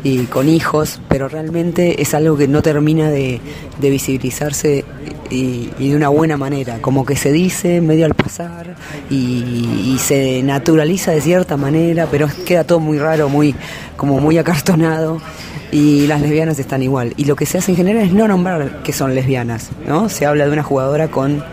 y 0.04 0.26
con 0.26 0.48
hijos, 0.48 1.02
pero 1.08 1.28
realmente 1.28 2.00
es 2.02 2.14
algo 2.14 2.38
que 2.38 2.48
no 2.48 2.62
termina 2.62 3.10
de, 3.10 3.42
visibilizarse 3.80 4.86
y, 5.32 5.70
de 5.80 5.96
una 5.96 6.10
buena 6.10 6.38
manera, 6.38 6.78
como 6.80 7.06
que 7.06 7.16
se 7.16 7.32
dice 7.32 7.82
medio 7.82 8.06
al 8.06 8.14
pasar 8.14 8.76
y, 9.10 9.98
se 10.00 10.44
naturaliza 10.44 11.12
de 11.12 11.22
cierta 11.22 11.58
manera, 11.58 12.08
pero 12.12 12.28
queda 12.46 12.64
todo 12.64 12.80
muy 12.80 13.00
raro, 13.00 13.30
muy 13.30 13.56
como 13.98 14.20
muy 14.20 14.38
acartonado 14.38 15.20
y 15.76 16.08
las 16.08 16.22
lesbianas 16.22 16.58
están 16.58 16.82
igual. 16.84 17.14
Y 17.18 17.26
lo 17.26 17.36
que 17.36 17.46
se 17.46 17.58
hace 17.58 17.72
en 17.72 17.76
general 17.76 18.06
es 18.06 18.14
no 18.14 18.30
nombrar 18.30 18.82
que 18.82 18.94
son 18.94 19.14
lesbianas, 19.14 19.72
¿no? 19.86 20.08
Se 20.08 20.26
habla 20.26 20.46
de 20.46 20.54
una 20.54 20.64
jugadora 20.64 21.10
con 21.10 21.44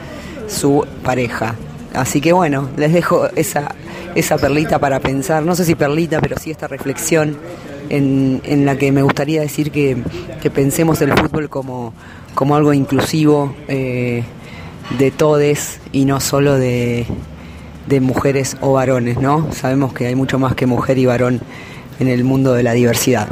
su 0.47 0.87
pareja. 1.03 1.57
Así 1.93 2.21
que 2.21 2.33
bueno, 2.33 2.69
les 2.77 2.93
dejo 2.93 3.27
esa, 3.35 3.75
esa 4.15 4.39
perlita 4.39 4.79
para 4.79 5.01
pensar, 5.01 5.43
no 5.43 5.57
sé 5.57 5.65
si 5.65 5.75
perlita, 5.75 6.21
pero 6.21 6.37
sí 6.39 6.53
esta 6.53 6.69
reflexión 6.69 7.37
en, 7.89 8.41
en 8.45 8.65
la 8.65 8.79
que 8.79 8.93
me 8.93 9.03
gustaría 9.03 9.41
decir 9.41 9.73
que, 9.73 9.99
pensemos 10.55 11.03
el 11.03 11.13
fútbol 11.15 11.49
como, 11.49 11.93
como 12.37 12.55
algo 12.55 12.73
inclusivo 12.73 13.57
eh, 13.67 14.23
de 15.01 15.11
todes 15.11 15.81
y 15.91 16.05
no 16.05 16.21
solo 16.21 16.59
de, 16.59 17.07
de 17.89 18.01
mujeres 18.01 18.57
o 18.61 18.75
varones, 18.75 19.19
¿no? 19.19 19.53
Sabemos 19.53 19.93
que 19.93 20.07
hay 20.07 20.15
mucho 20.15 20.39
más 20.39 20.55
que 20.55 20.67
mujer 20.67 20.97
y 20.99 21.07
varón 21.07 21.41
en 21.99 22.07
el 22.07 22.23
mundo 22.23 22.55
de 22.55 22.63
la 22.63 22.73
diversidad. 22.73 23.27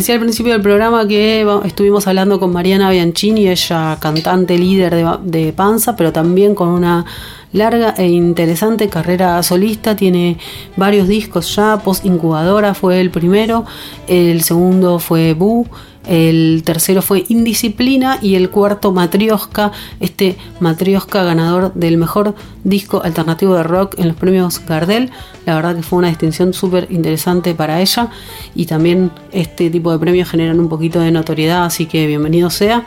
Decía 0.00 0.14
al 0.14 0.20
principio 0.22 0.54
del 0.54 0.62
programa 0.62 1.06
que 1.06 1.46
estuvimos 1.64 2.06
hablando 2.06 2.40
con 2.40 2.52
Mariana 2.52 2.90
Bianchini, 2.90 3.48
ella 3.48 3.98
cantante 4.00 4.56
líder 4.56 4.94
de, 4.94 5.06
de 5.22 5.52
Panza, 5.52 5.94
pero 5.94 6.10
también 6.10 6.54
con 6.54 6.68
una 6.68 7.04
larga 7.52 7.94
e 7.96 8.06
interesante 8.08 8.88
carrera 8.88 9.42
solista, 9.42 9.96
tiene 9.96 10.38
varios 10.76 11.08
discos 11.08 11.54
ya, 11.56 11.78
Post 11.78 12.04
Incubadora 12.04 12.74
fue 12.74 13.00
el 13.00 13.10
primero, 13.10 13.64
el 14.06 14.42
segundo 14.42 14.98
fue 14.98 15.34
Bu, 15.34 15.66
el 16.06 16.62
tercero 16.64 17.02
fue 17.02 17.24
Indisciplina 17.28 18.18
y 18.22 18.34
el 18.34 18.50
cuarto 18.50 18.90
Matrioska, 18.90 19.70
este 20.00 20.36
Matrioska 20.58 21.22
ganador 21.24 21.74
del 21.74 21.98
mejor 21.98 22.34
disco 22.64 23.02
alternativo 23.04 23.54
de 23.54 23.62
rock 23.62 23.98
en 23.98 24.08
los 24.08 24.16
premios 24.16 24.64
Gardel. 24.66 25.10
La 25.44 25.54
verdad 25.54 25.76
que 25.76 25.82
fue 25.82 25.98
una 25.98 26.08
distinción 26.08 26.54
súper 26.54 26.86
interesante 26.90 27.54
para 27.54 27.80
ella 27.80 28.08
y 28.54 28.64
también 28.66 29.10
este 29.30 29.68
tipo 29.68 29.92
de 29.92 29.98
premios 29.98 30.30
generan 30.30 30.58
un 30.58 30.68
poquito 30.68 31.00
de 31.00 31.10
notoriedad, 31.10 31.64
así 31.64 31.86
que 31.86 32.06
bienvenido 32.06 32.48
sea. 32.48 32.86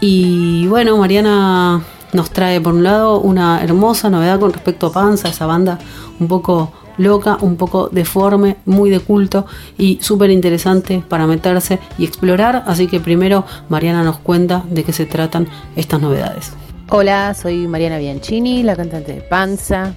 Y 0.00 0.66
bueno, 0.66 0.96
Mariana 0.96 1.84
nos 2.12 2.30
trae 2.30 2.60
por 2.60 2.74
un 2.74 2.82
lado 2.82 3.20
una 3.20 3.62
hermosa 3.62 4.10
novedad 4.10 4.40
con 4.40 4.52
respecto 4.52 4.86
a 4.86 4.92
Panza, 4.92 5.28
esa 5.28 5.46
banda 5.46 5.78
un 6.18 6.28
poco 6.28 6.72
loca, 6.98 7.38
un 7.40 7.56
poco 7.56 7.88
deforme, 7.88 8.56
muy 8.66 8.90
de 8.90 9.00
culto 9.00 9.46
y 9.78 9.98
súper 10.02 10.30
interesante 10.30 11.02
para 11.08 11.26
meterse 11.26 11.78
y 11.98 12.04
explorar. 12.04 12.64
Así 12.66 12.86
que 12.86 13.00
primero 13.00 13.44
Mariana 13.68 14.02
nos 14.02 14.18
cuenta 14.18 14.64
de 14.68 14.84
qué 14.84 14.92
se 14.92 15.06
tratan 15.06 15.48
estas 15.76 16.00
novedades. 16.00 16.52
Hola, 16.90 17.34
soy 17.34 17.68
Mariana 17.68 17.98
Bianchini, 17.98 18.62
la 18.62 18.76
cantante 18.76 19.12
de 19.12 19.20
Panza, 19.20 19.94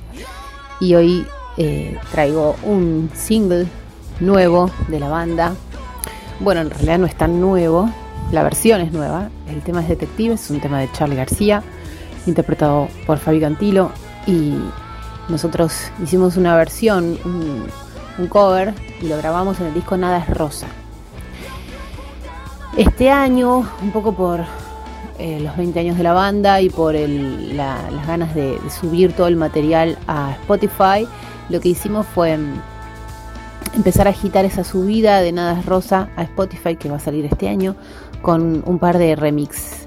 y 0.80 0.94
hoy 0.94 1.26
eh, 1.58 1.98
traigo 2.12 2.56
un 2.64 3.10
single 3.16 3.66
nuevo 4.20 4.70
de 4.88 5.00
la 5.00 5.10
banda. 5.10 5.56
Bueno, 6.40 6.62
en 6.62 6.70
realidad 6.70 7.00
no 7.00 7.06
es 7.08 7.16
tan 7.16 7.42
nuevo, 7.42 7.90
la 8.32 8.44
versión 8.44 8.82
es 8.82 8.92
nueva. 8.92 9.30
El 9.48 9.62
tema 9.62 9.82
es 9.82 9.90
Detective, 9.90 10.36
es 10.36 10.50
un 10.52 10.60
tema 10.60 10.80
de 10.80 10.92
Charlie 10.92 11.16
García 11.16 11.64
interpretado 12.28 12.88
por 13.06 13.18
Fabi 13.18 13.40
Cantilo 13.40 13.92
y 14.28 14.56
nosotros 15.30 15.92
hicimos 16.02 16.38
una 16.38 16.56
versión, 16.56 17.18
un, 17.26 18.28
cover 18.28 18.74
y 19.02 19.08
lo 19.08 19.18
grabamos 19.18 19.60
en 19.60 19.68
el 19.68 19.74
disco 19.74 19.98
Nada 19.98 20.20
es 20.20 20.30
Rosa. 20.30 20.68
Este 22.78 23.10
año, 23.10 23.68
un 23.82 23.92
poco 23.92 24.14
por 24.14 24.42
eh, 25.20 25.40
los 25.40 25.56
20 25.58 25.80
años 25.80 25.98
de 25.98 26.04
la 26.04 26.14
banda 26.14 26.62
y 26.62 26.70
por 26.70 26.96
las 26.96 28.08
ganas 28.08 28.36
de, 28.36 28.60
subir 28.70 29.14
todo 29.14 29.28
el 29.28 29.36
material 29.36 29.98
a 30.08 30.32
Spotify, 30.42 31.08
lo 31.50 31.60
que 31.60 31.70
hicimos 31.70 32.06
fue 32.06 32.38
empezar 33.76 34.08
a 34.08 34.12
agitar 34.12 34.46
esa 34.46 34.64
subida 34.64 35.22
de 35.22 35.32
Nada 35.32 35.60
es 35.60 35.66
Rosa 35.66 36.10
a 36.16 36.24
Spotify 36.24 36.76
que 36.76 36.90
va 36.90 36.98
a 36.98 37.00
salir 37.00 37.26
este 37.26 37.50
año 37.50 37.76
con 38.22 38.64
un 38.66 38.80
par 38.80 38.98
de 38.98 39.16
remix 39.16 39.83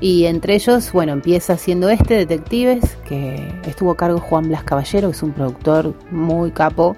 y 0.00 0.24
entre 0.24 0.54
ellos, 0.54 0.90
bueno, 0.92 1.12
empieza 1.12 1.58
siendo 1.58 1.90
este, 1.90 2.14
Detectives, 2.14 2.96
que 3.06 3.52
estuvo 3.66 3.90
a 3.90 3.96
cargo 3.96 4.18
Juan 4.18 4.48
Blas 4.48 4.64
Caballero, 4.64 5.08
que 5.08 5.16
es 5.16 5.22
un 5.22 5.32
productor 5.32 5.94
muy 6.10 6.52
capo, 6.52 6.96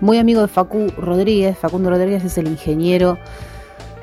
muy 0.00 0.18
amigo 0.18 0.42
de 0.42 0.48
Facu 0.48 0.92
Rodríguez. 0.96 1.58
Facundo 1.58 1.90
Rodríguez 1.90 2.24
es 2.24 2.38
el 2.38 2.46
ingeniero 2.46 3.18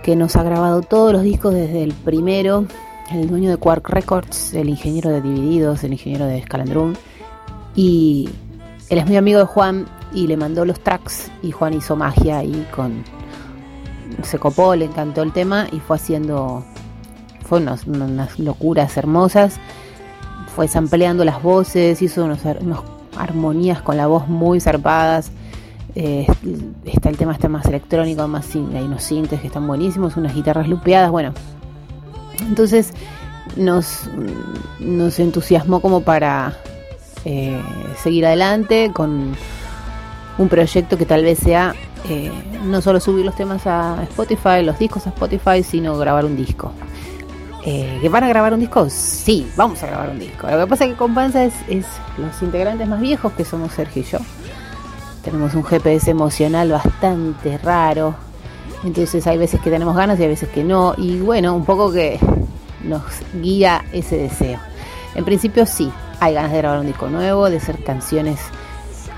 que 0.03 0.17
nos 0.17 0.35
ha 0.35 0.43
grabado 0.43 0.81
todos 0.81 1.13
los 1.13 1.23
discos 1.23 1.53
desde 1.53 1.83
el 1.83 1.93
primero, 1.93 2.65
el 3.11 3.29
dueño 3.29 3.49
de 3.49 3.55
Quark 3.55 3.87
Records, 3.87 4.53
el 4.53 4.67
ingeniero 4.67 5.09
de 5.09 5.21
Divididos, 5.21 5.85
el 5.85 5.93
ingeniero 5.93 6.25
de 6.25 6.41
Scalandrum. 6.41 6.95
Y 7.75 8.29
él 8.89 8.97
es 8.97 9.05
muy 9.05 9.15
amigo 9.15 9.39
de 9.39 9.45
Juan 9.45 9.85
y 10.13 10.27
le 10.27 10.35
mandó 10.35 10.65
los 10.65 10.81
tracks 10.81 11.31
y 11.41 11.51
Juan 11.51 11.73
hizo 11.75 11.95
magia 11.95 12.43
y 12.43 12.67
con... 12.75 13.03
Se 14.23 14.37
copó, 14.37 14.75
le 14.75 14.85
encantó 14.85 15.23
el 15.23 15.31
tema 15.31 15.67
y 15.71 15.79
fue 15.79 15.95
haciendo 15.95 16.63
fue 17.43 17.59
unas, 17.59 17.87
locuras 18.39 18.95
hermosas. 18.97 19.59
Fue 20.55 20.67
sampleando 20.67 21.25
las 21.25 21.41
voces, 21.41 22.01
hizo 22.01 22.25
unas 22.25 22.41
armonías 23.17 23.81
con 23.81 23.97
la 23.97 24.07
voz 24.07 24.27
muy 24.27 24.59
zarpadas. 24.59 25.31
Eh, 25.95 26.25
está 26.85 27.09
el 27.09 27.17
tema 27.17 27.33
está 27.33 27.49
más 27.49 27.65
electrónico, 27.65 28.27
más 28.27 28.55
hay 28.55 28.83
unos 28.83 29.03
sintes 29.03 29.41
que 29.41 29.47
están 29.47 29.67
buenísimos, 29.67 30.17
unas 30.17 30.33
guitarras 30.33 30.67
lupeadas, 30.67 31.11
bueno. 31.11 31.33
Entonces 32.47 32.93
nos, 33.55 34.09
nos 34.79 35.19
entusiasmó 35.19 35.81
como 35.81 36.01
para 36.01 36.53
eh, 37.25 37.61
seguir 38.01 38.25
adelante 38.25 38.91
con 38.93 39.35
un 40.37 40.49
proyecto 40.49 40.97
que 40.97 41.05
tal 41.05 41.23
vez 41.23 41.39
sea 41.39 41.75
eh, 42.09 42.31
no 42.65 42.81
solo 42.81 42.99
subir 42.99 43.25
los 43.25 43.35
temas 43.35 43.65
a 43.65 44.01
Spotify, 44.03 44.63
los 44.63 44.77
discos 44.77 45.07
a 45.07 45.09
Spotify, 45.09 45.63
sino 45.63 45.97
grabar 45.97 46.25
un 46.25 46.35
disco. 46.35 46.71
Eh, 47.65 47.99
¿Que 48.01 48.09
van 48.09 48.25
a 48.25 48.27
grabar 48.27 48.53
un 48.53 48.59
disco? 48.59 48.89
Sí, 48.89 49.49
vamos 49.55 49.81
a 49.83 49.87
grabar 49.87 50.09
un 50.09 50.19
disco. 50.19 50.47
Lo 50.47 50.59
que 50.59 50.67
pasa 50.67 50.83
es 50.83 50.91
que 50.91 50.97
con 50.97 51.13
Panza 51.13 51.45
es, 51.45 51.53
los 52.17 52.41
integrantes 52.41 52.87
más 52.87 52.99
viejos 52.99 53.31
que 53.33 53.45
somos 53.45 53.71
Sergio 53.71 54.01
y 54.01 54.05
yo. 54.05 54.17
Tenemos 55.23 55.53
un 55.55 55.63
GPS 55.63 56.11
emocional 56.11 56.71
bastante 56.71 57.57
raro. 57.57 58.15
Entonces 58.83 59.25
hay 59.27 59.37
veces 59.37 59.61
que 59.61 59.69
tenemos 59.69 59.95
ganas 59.95 60.19
y 60.19 60.23
hay 60.23 60.27
veces 60.27 60.49
que 60.49 60.63
no. 60.65 60.93
Y 60.97 61.19
bueno, 61.19 61.55
un 61.55 61.63
poco 61.63 61.89
que 61.91 62.19
nos 62.83 63.01
guía 63.41 63.85
ese 63.93 64.17
deseo. 64.17 64.59
En 65.15 65.23
principio 65.23 65.65
sí, 65.65 65.89
hay 66.19 66.33
ganas 66.33 66.51
de 66.51 66.57
grabar 66.57 66.79
un 66.79 66.87
disco 66.87 67.07
nuevo, 67.07 67.49
de 67.49 67.57
hacer 67.57 67.81
canciones 67.81 68.39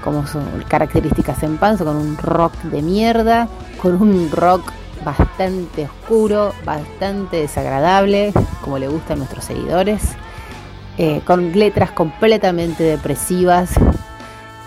como 0.03 0.27
son 0.27 0.63
características 0.67 1.41
en 1.41 1.57
Panza, 1.57 1.83
con 1.83 1.95
un 1.95 2.15
rock 2.17 2.53
de 2.61 2.83
mierda, 2.83 3.47
con 3.81 3.99
un 3.99 4.29
rock 4.29 4.71
bastante 5.03 5.85
oscuro, 5.85 6.53
bastante 6.63 7.37
desagradable, 7.37 8.33
como 8.61 8.77
le 8.77 8.87
gusta 8.87 9.13
a 9.13 9.15
nuestros 9.15 9.45
seguidores, 9.45 10.01
eh, 10.97 11.21
con 11.25 11.51
letras 11.57 11.91
completamente 11.91 12.83
depresivas 12.83 13.71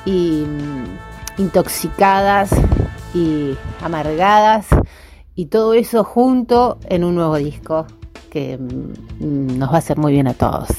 y 0.05 0.45
mm, 0.47 1.41
intoxicadas 1.41 2.51
y 3.15 3.57
amargadas 3.83 4.67
y 5.35 5.47
todo 5.47 5.75
eso 5.75 6.05
junto 6.05 6.79
en 6.89 7.05
un 7.05 7.15
nuevo 7.15 7.37
disco 7.37 7.87
que 8.31 8.59
mm, 8.59 9.59
nos 9.59 9.71
va 9.71 9.77
a 9.77 9.79
hacer 9.79 9.97
muy 9.97 10.13
bien 10.13 10.27
a 10.29 10.35
todos. 10.35 10.69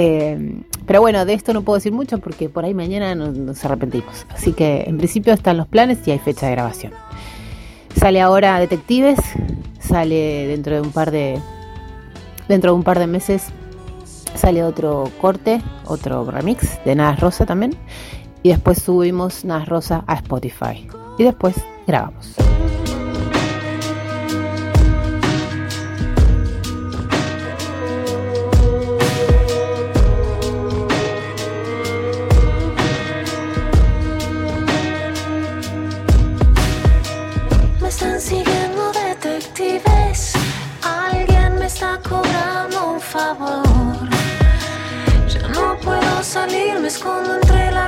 Eh, 0.00 0.62
pero 0.86 1.00
bueno, 1.00 1.24
de 1.24 1.34
esto 1.34 1.52
no 1.52 1.62
puedo 1.62 1.76
decir 1.76 1.90
mucho 1.90 2.18
porque 2.18 2.48
por 2.48 2.64
ahí 2.64 2.72
mañana 2.72 3.16
nos 3.16 3.64
arrepentimos. 3.64 4.26
Así 4.30 4.52
que 4.52 4.84
en 4.86 4.96
principio 4.96 5.32
están 5.32 5.56
los 5.56 5.66
planes 5.66 6.06
y 6.06 6.12
hay 6.12 6.20
fecha 6.20 6.46
de 6.46 6.52
grabación. 6.52 6.92
Sale 7.98 8.20
ahora 8.20 8.60
Detectives, 8.60 9.18
sale 9.80 10.46
dentro 10.46 10.74
de 10.76 10.80
un 10.80 10.92
par 10.92 11.10
de 11.10 11.40
dentro 12.48 12.70
de 12.70 12.76
un 12.76 12.84
par 12.84 12.98
de 13.00 13.08
meses 13.08 13.48
sale 14.34 14.62
otro 14.62 15.10
corte, 15.20 15.60
otro 15.84 16.24
remix 16.24 16.78
de 16.84 16.94
Nada 16.94 17.16
Rosa 17.16 17.44
también 17.44 17.76
y 18.44 18.50
después 18.50 18.80
subimos 18.80 19.44
Nada 19.44 19.64
Rosa 19.64 20.04
a 20.06 20.14
Spotify 20.14 20.88
y 21.18 21.24
después 21.24 21.56
grabamos. 21.86 22.36
Blanco 46.48 46.64
y 46.64 46.70
una 46.70 47.40
cara 47.40 47.87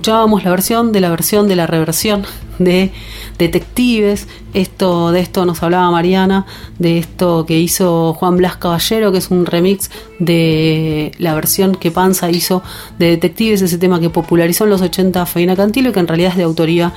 Escuchábamos 0.00 0.44
la 0.44 0.50
versión 0.50 0.92
de 0.92 1.00
la 1.02 1.10
versión 1.10 1.46
de 1.46 1.56
la 1.56 1.66
reversión 1.66 2.24
de 2.58 2.90
Detectives. 3.36 4.28
Esto, 4.54 5.12
de 5.12 5.20
esto 5.20 5.44
nos 5.44 5.62
hablaba 5.62 5.90
Mariana, 5.90 6.46
de 6.78 6.96
esto 6.96 7.44
que 7.44 7.60
hizo 7.60 8.14
Juan 8.14 8.38
Blas 8.38 8.56
Caballero, 8.56 9.12
que 9.12 9.18
es 9.18 9.30
un 9.30 9.44
remix 9.44 9.90
de 10.18 11.12
la 11.18 11.34
versión 11.34 11.74
que 11.74 11.90
Panza 11.90 12.30
hizo 12.30 12.62
de 12.98 13.10
Detectives, 13.10 13.60
ese 13.60 13.76
tema 13.76 14.00
que 14.00 14.08
popularizó 14.08 14.64
en 14.64 14.70
los 14.70 14.80
80 14.80 15.26
Feina 15.26 15.54
Cantilo 15.54 15.90
y 15.90 15.92
que 15.92 16.00
en 16.00 16.08
realidad 16.08 16.30
es 16.30 16.38
de 16.38 16.44
autoría 16.44 16.94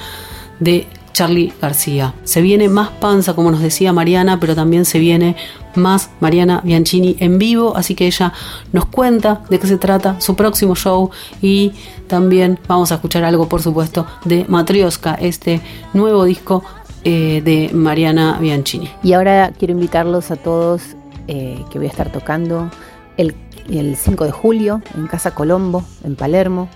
de 0.62 0.88
Charlie 1.14 1.54
García. 1.62 2.14
Se 2.24 2.42
viene 2.42 2.68
más 2.68 2.90
panza, 2.90 3.34
como 3.34 3.52
nos 3.52 3.62
decía 3.62 3.94
Mariana, 3.94 4.40
pero 4.40 4.56
también 4.56 4.84
se 4.84 5.00
viene 5.00 5.36
más 5.76 6.10
Mariana 6.20 6.62
Bianchini 6.64 7.16
en 7.20 7.38
vivo, 7.38 7.76
así 7.78 7.96
que 7.96 8.08
ella 8.08 8.34
nos 8.72 8.86
cuenta 8.86 9.42
de 9.50 9.60
qué 9.60 9.68
se 9.68 9.78
trata 9.78 10.20
su 10.20 10.36
próximo 10.36 10.76
show 10.76 11.10
y 11.42 11.72
también 12.08 12.60
vamos 12.68 12.92
a 12.92 12.96
escuchar 12.96 13.24
algo, 13.24 13.48
por 13.48 13.62
supuesto, 13.62 14.06
de 14.26 14.46
Matrioska, 14.48 15.16
este 15.16 15.62
nuevo 15.94 16.26
disco 16.26 16.64
eh, 17.04 17.42
de 17.44 17.72
Mariana 17.74 18.38
Bianchini. 18.40 18.90
Y 19.04 19.14
ahora 19.14 19.52
quiero 19.58 19.74
invitarlos 19.74 20.32
a 20.32 20.36
todos 20.36 20.82
eh, 21.28 21.64
que 21.72 21.80
voy 21.80 21.88
a 21.88 21.92
estar 21.92 22.12
tocando 22.12 22.70
el, 23.18 23.36
el 23.70 23.96
5 23.96 24.26
de 24.26 24.32
julio 24.32 24.82
en 24.96 25.08
Casa 25.08 25.32
Colombo, 25.32 25.84
en 26.04 26.16
Palermo. 26.16 26.70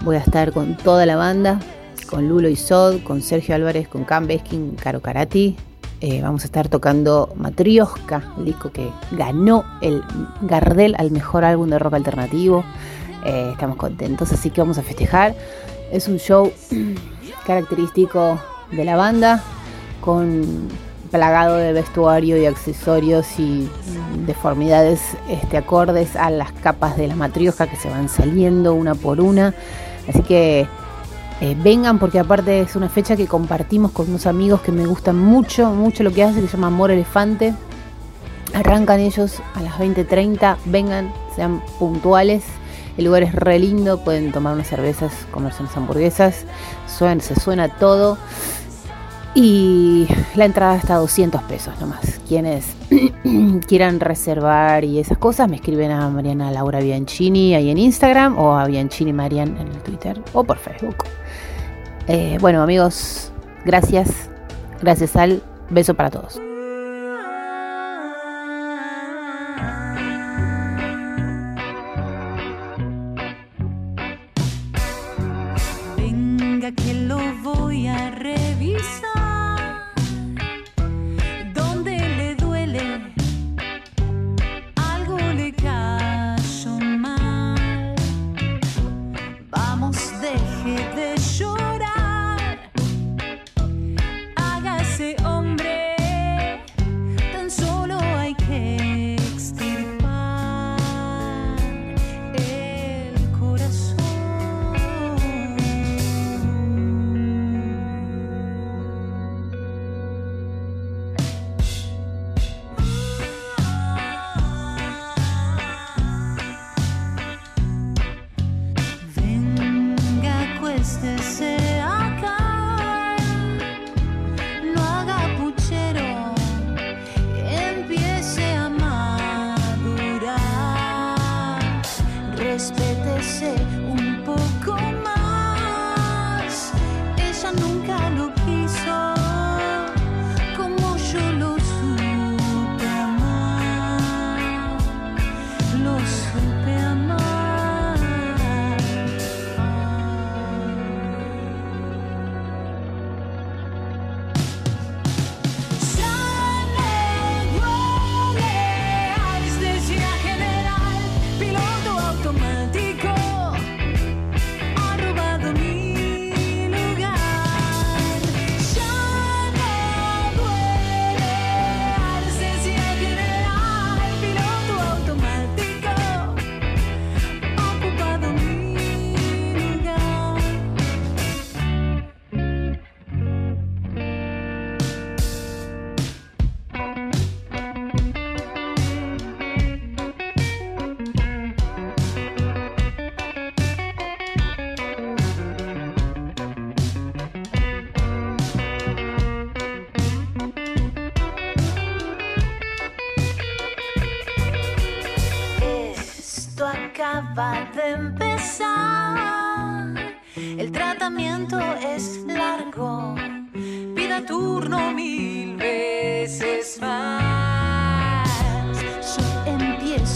Voy 0.00 0.16
a 0.16 0.20
estar 0.20 0.52
con 0.52 0.76
toda 0.76 1.06
la 1.06 1.16
banda, 1.16 1.60
con 2.12 2.28
Lulo 2.28 2.50
y 2.50 2.56
Sod, 2.56 3.02
con 3.04 3.22
Sergio 3.22 3.54
Álvarez, 3.54 3.88
con 3.88 4.04
Cam 4.04 4.26
Beskin, 4.26 4.76
Caro 4.76 5.00
Karati. 5.00 5.56
Eh, 6.02 6.20
vamos 6.20 6.42
a 6.42 6.44
estar 6.44 6.68
tocando 6.68 7.32
Matrioska, 7.36 8.34
el 8.36 8.44
disco 8.44 8.70
que 8.70 8.90
ganó 9.12 9.64
el 9.80 10.02
Gardel 10.42 10.94
al 10.98 11.10
mejor 11.10 11.42
álbum 11.42 11.70
de 11.70 11.78
rock 11.78 11.94
alternativo. 11.94 12.64
Eh, 13.24 13.48
estamos 13.52 13.78
contentos, 13.78 14.30
así 14.30 14.50
que 14.50 14.60
vamos 14.60 14.76
a 14.76 14.82
festejar. 14.82 15.34
Es 15.90 16.06
un 16.06 16.18
show 16.18 16.52
característico 17.46 18.38
de 18.72 18.84
la 18.84 18.96
banda, 18.96 19.42
con 20.02 20.68
plagado 21.10 21.56
de 21.56 21.72
vestuario 21.72 22.36
y 22.36 22.44
accesorios 22.44 23.26
y 23.38 23.70
deformidades 24.26 25.00
este, 25.30 25.56
acordes 25.56 26.14
a 26.16 26.28
las 26.28 26.52
capas 26.52 26.98
de 26.98 27.06
la 27.06 27.16
matrioska 27.16 27.68
que 27.68 27.76
se 27.76 27.88
van 27.88 28.10
saliendo 28.10 28.74
una 28.74 28.94
por 28.94 29.18
una. 29.18 29.54
Así 30.06 30.22
que 30.22 30.68
eh, 31.42 31.56
vengan 31.60 31.98
porque 31.98 32.20
aparte 32.20 32.60
es 32.60 32.76
una 32.76 32.88
fecha 32.88 33.16
que 33.16 33.26
compartimos 33.26 33.90
con 33.90 34.08
unos 34.08 34.26
amigos 34.26 34.60
que 34.60 34.70
me 34.70 34.86
gustan 34.86 35.18
mucho, 35.18 35.72
mucho 35.72 36.04
lo 36.04 36.12
que 36.12 36.22
hacen, 36.22 36.40
que 36.42 36.46
se 36.46 36.56
llama 36.56 36.68
Amor 36.68 36.92
Elefante. 36.92 37.52
Arrancan 38.54 39.00
ellos 39.00 39.42
a 39.56 39.60
las 39.60 39.74
20.30, 39.74 40.58
vengan, 40.66 41.12
sean 41.34 41.60
puntuales. 41.80 42.44
El 42.96 43.06
lugar 43.06 43.24
es 43.24 43.34
re 43.34 43.58
lindo, 43.58 44.04
pueden 44.04 44.30
tomar 44.30 44.54
unas 44.54 44.68
cervezas, 44.68 45.12
comerse 45.32 45.64
unas 45.64 45.76
hamburguesas, 45.76 46.44
suena, 46.86 47.20
se 47.20 47.34
suena 47.34 47.68
todo. 47.68 48.18
Y 49.34 50.06
la 50.36 50.44
entrada 50.44 50.76
está 50.76 50.94
a 50.94 50.98
200 50.98 51.42
pesos 51.42 51.74
nomás. 51.80 52.20
Quienes 52.28 52.66
quieran 53.66 53.98
reservar 53.98 54.84
y 54.84 55.00
esas 55.00 55.18
cosas, 55.18 55.48
me 55.48 55.56
escriben 55.56 55.90
a 55.90 56.08
Mariana 56.08 56.52
Laura 56.52 56.78
Bianchini 56.78 57.56
ahí 57.56 57.68
en 57.68 57.78
Instagram 57.78 58.38
o 58.38 58.56
a 58.56 58.64
Bianchini 58.68 59.12
Marian 59.12 59.56
en 59.58 59.66
el 59.66 59.82
Twitter 59.82 60.22
o 60.34 60.44
por 60.44 60.58
Facebook. 60.58 60.98
Eh, 62.08 62.38
bueno, 62.40 62.62
amigos, 62.62 63.32
gracias. 63.64 64.30
Gracias 64.80 65.14
al 65.16 65.42
beso 65.70 65.94
para 65.94 66.10
todos. 66.10 66.40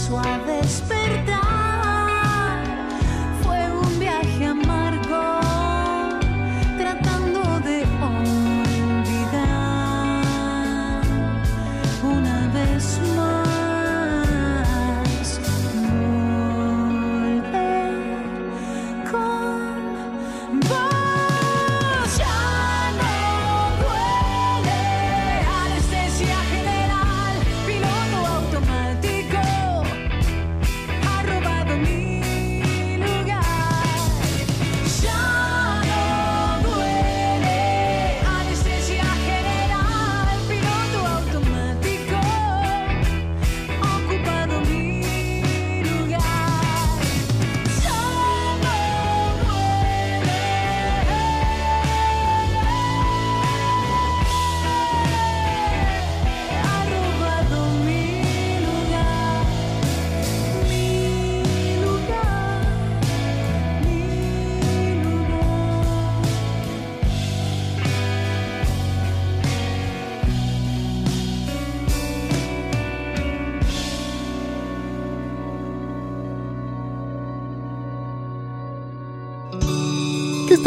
suaves. 0.07 0.96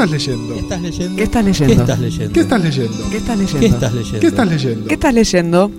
Estás 0.04 0.10
leyendo? 0.12 0.54
¿Qué 0.54 0.60
estás 0.60 0.80
leyendo? 0.82 1.16
¿Qué 1.16 1.22
estás 1.22 1.44
leyendo? 1.44 1.84
¿Qué 1.84 1.90
estás 1.90 2.00
leyendo? 2.00 2.32
¿Qué 2.32 2.40
estás 2.40 2.62
leyendo? 2.62 3.10
¿Qué 3.10 3.16
estás 3.16 3.36
¿Qué 3.38 3.58
leyendo? 3.58 3.76
estás 3.76 3.94
leyendo? 3.94 4.18
¿Qué 4.18 4.24
estás 4.24 4.48
leyendo? 4.48 4.88
¿Qué 4.88 4.94
estás 4.94 5.14
leyendo? 5.14 5.70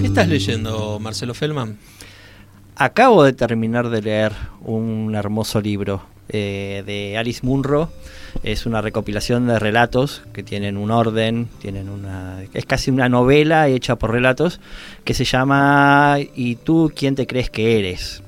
¿Qué 0.00 0.06
estás 0.06 0.28
leyendo, 0.28 0.98
Marcelo 1.00 1.34
Feldman? 1.34 1.76
Acabo 2.76 3.24
de 3.24 3.32
terminar 3.32 3.88
de 3.88 4.02
leer 4.02 4.32
un 4.60 5.14
hermoso 5.16 5.60
libro 5.60 6.02
eh, 6.28 6.84
de 6.86 7.18
Alice 7.18 7.44
Munro. 7.44 7.90
Es 8.44 8.66
una 8.66 8.80
recopilación 8.80 9.48
de 9.48 9.58
relatos 9.58 10.22
que 10.32 10.42
tienen 10.42 10.76
un 10.76 10.90
orden, 10.90 11.48
tienen 11.60 11.88
una 11.88 12.42
es 12.52 12.66
casi 12.66 12.90
una 12.90 13.08
novela 13.08 13.66
hecha 13.68 13.96
por 13.96 14.12
relatos 14.12 14.60
que 15.04 15.14
se 15.14 15.24
llama 15.24 16.18
¿Y 16.34 16.56
tú 16.56 16.92
quién 16.94 17.14
te 17.14 17.26
crees 17.26 17.50
que 17.50 17.78
eres? 17.78 18.22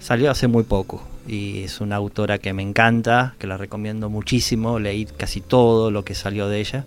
Salió 0.00 0.30
hace 0.30 0.48
muy 0.48 0.64
poco 0.64 1.15
y 1.26 1.64
es 1.64 1.80
una 1.80 1.96
autora 1.96 2.38
que 2.38 2.52
me 2.52 2.62
encanta, 2.62 3.34
que 3.38 3.46
la 3.46 3.56
recomiendo 3.56 4.08
muchísimo. 4.10 4.78
Leí 4.78 5.06
casi 5.06 5.40
todo 5.40 5.90
lo 5.90 6.04
que 6.04 6.14
salió 6.14 6.48
de 6.48 6.60
ella. 6.60 6.84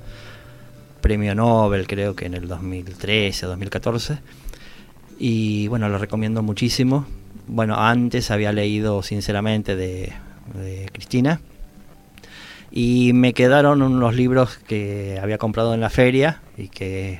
Premio 1.01 1.35
Nobel 1.35 1.87
creo 1.87 2.15
que 2.15 2.25
en 2.25 2.33
el 2.33 2.47
2013 2.47 3.45
o 3.45 3.49
2014. 3.49 4.19
Y 5.17 5.67
bueno, 5.67 5.89
lo 5.89 5.97
recomiendo 5.97 6.41
muchísimo. 6.41 7.05
Bueno, 7.47 7.75
antes 7.75 8.31
había 8.31 8.51
leído 8.53 9.01
sinceramente 9.03 9.75
de, 9.75 10.13
de 10.53 10.89
Cristina. 10.91 11.41
Y 12.71 13.13
me 13.13 13.33
quedaron 13.33 13.81
unos 13.81 14.15
libros 14.15 14.57
que 14.67 15.19
había 15.21 15.37
comprado 15.37 15.73
en 15.73 15.81
la 15.81 15.89
feria 15.89 16.41
y 16.57 16.67
que 16.67 17.19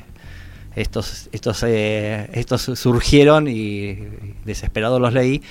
estos, 0.76 1.30
estos, 1.32 1.64
eh, 1.64 2.30
estos 2.34 2.62
surgieron 2.62 3.48
y 3.48 3.98
desesperado 4.46 5.00
los 5.00 5.14
leí. 5.14 5.42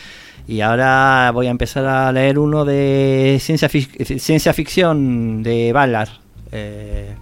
Y 0.49 0.63
ahora 0.63 1.31
voy 1.33 1.47
a 1.47 1.51
empezar 1.51 1.85
a 1.87 2.11
leer 2.11 2.39
uno 2.39 2.65
de 2.65 3.39
ciencia, 3.41 3.69
fic- 3.69 4.19
ciencia 4.19 4.53
ficción 4.55 5.43
de 5.43 5.73
Ballard. 5.73 6.09
eh, 6.51 7.15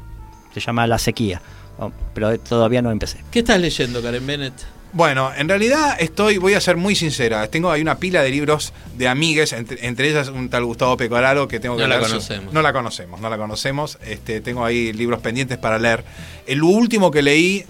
se 0.54 0.60
llama 0.60 0.86
La 0.86 0.98
sequía. 0.98 1.42
Oh, 1.78 1.90
pero 2.14 2.38
todavía 2.40 2.80
no 2.80 2.90
empecé. 2.90 3.18
¿Qué 3.30 3.40
estás 3.40 3.60
leyendo, 3.60 4.00
Karen 4.00 4.26
Bennett? 4.26 4.54
Bueno, 4.92 5.30
en 5.36 5.46
realidad 5.48 5.96
estoy, 5.98 6.38
voy 6.38 6.54
a 6.54 6.60
ser 6.60 6.76
muy 6.78 6.94
sincera, 6.94 7.46
tengo 7.48 7.70
ahí 7.70 7.82
una 7.82 7.98
pila 7.98 8.22
de 8.22 8.30
libros 8.30 8.72
de 8.96 9.08
amigues, 9.08 9.52
entre, 9.52 9.84
entre 9.86 10.08
ellas 10.08 10.28
un 10.28 10.48
tal 10.48 10.64
Gustavo 10.64 10.96
Pecoraro 10.96 11.46
que 11.48 11.60
tengo 11.60 11.76
que 11.76 11.82
No 11.82 11.88
la 11.88 11.96
su- 12.04 12.08
conocemos. 12.08 12.54
no 12.54 12.62
la 12.62 12.72
conocemos, 12.72 13.20
no 13.20 13.28
la 13.28 13.36
conocemos. 13.36 13.98
Este, 14.06 14.40
tengo 14.40 14.64
ahí 14.64 14.92
libros 14.94 15.20
pendientes 15.20 15.58
para 15.58 15.78
leer. 15.78 16.04
El 16.46 16.62
último 16.62 17.10
que 17.10 17.20
leí 17.20 17.64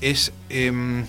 es 0.00 0.32
em, 0.48 1.04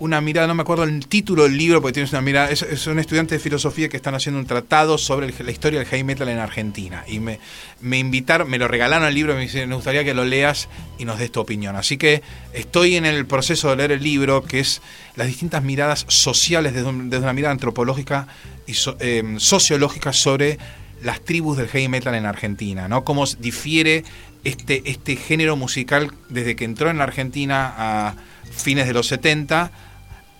una 0.00 0.20
mirada, 0.20 0.46
no 0.46 0.54
me 0.54 0.62
acuerdo 0.62 0.84
el 0.84 1.06
título 1.06 1.44
del 1.44 1.56
libro, 1.56 1.80
porque 1.80 1.92
tienes 1.92 2.10
una 2.12 2.22
mirada, 2.22 2.50
es, 2.50 2.86
un 2.86 2.98
estudiante 2.98 3.34
de 3.34 3.38
filosofía 3.38 3.88
que 3.88 3.96
están 3.96 4.14
haciendo 4.14 4.40
un 4.40 4.46
tratado 4.46 4.98
sobre 4.98 5.32
la 5.42 5.50
historia 5.50 5.78
del 5.78 5.86
heavy 5.88 6.04
metal 6.04 6.28
en 6.30 6.38
Argentina. 6.38 7.04
Y 7.06 7.20
me, 7.20 7.38
me 7.80 7.98
invitaron, 7.98 8.48
me 8.50 8.58
lo 8.58 8.66
regalaron 8.66 9.06
el 9.06 9.14
libro 9.14 9.34
me 9.34 9.42
dicen, 9.42 9.68
me 9.68 9.74
gustaría 9.74 10.02
que 10.02 10.14
lo 10.14 10.24
leas 10.24 10.68
y 10.98 11.04
nos 11.04 11.18
des 11.18 11.30
tu 11.30 11.40
opinión. 11.40 11.76
Así 11.76 11.98
que 11.98 12.22
estoy 12.54 12.96
en 12.96 13.04
el 13.06 13.26
proceso 13.26 13.68
de 13.70 13.76
leer 13.76 13.92
el 13.92 14.02
libro, 14.02 14.42
que 14.42 14.60
es 14.60 14.80
las 15.16 15.26
distintas 15.26 15.62
miradas 15.62 16.06
sociales 16.08 16.72
desde, 16.72 16.88
un- 16.88 17.10
desde 17.10 17.24
una 17.24 17.32
mirada 17.34 17.52
antropológica 17.52 18.26
y 18.66 18.74
so- 18.74 18.96
em, 19.00 19.38
sociológica 19.38 20.12
sobre 20.12 20.58
las 21.02 21.20
tribus 21.20 21.56
del 21.58 21.68
heavy 21.68 21.88
metal 21.88 22.14
en 22.14 22.26
Argentina, 22.26 22.88
¿no? 22.88 23.04
Cómo 23.04 23.24
difiere 23.38 24.04
este, 24.44 24.82
este 24.90 25.16
género 25.16 25.56
musical 25.56 26.10
desde 26.30 26.56
que 26.56 26.64
entró 26.64 26.88
en 26.90 26.96
la 26.98 27.04
Argentina 27.04 27.74
a 27.76 28.14
fines 28.50 28.86
de 28.86 28.94
los 28.94 29.06
70 29.06 29.70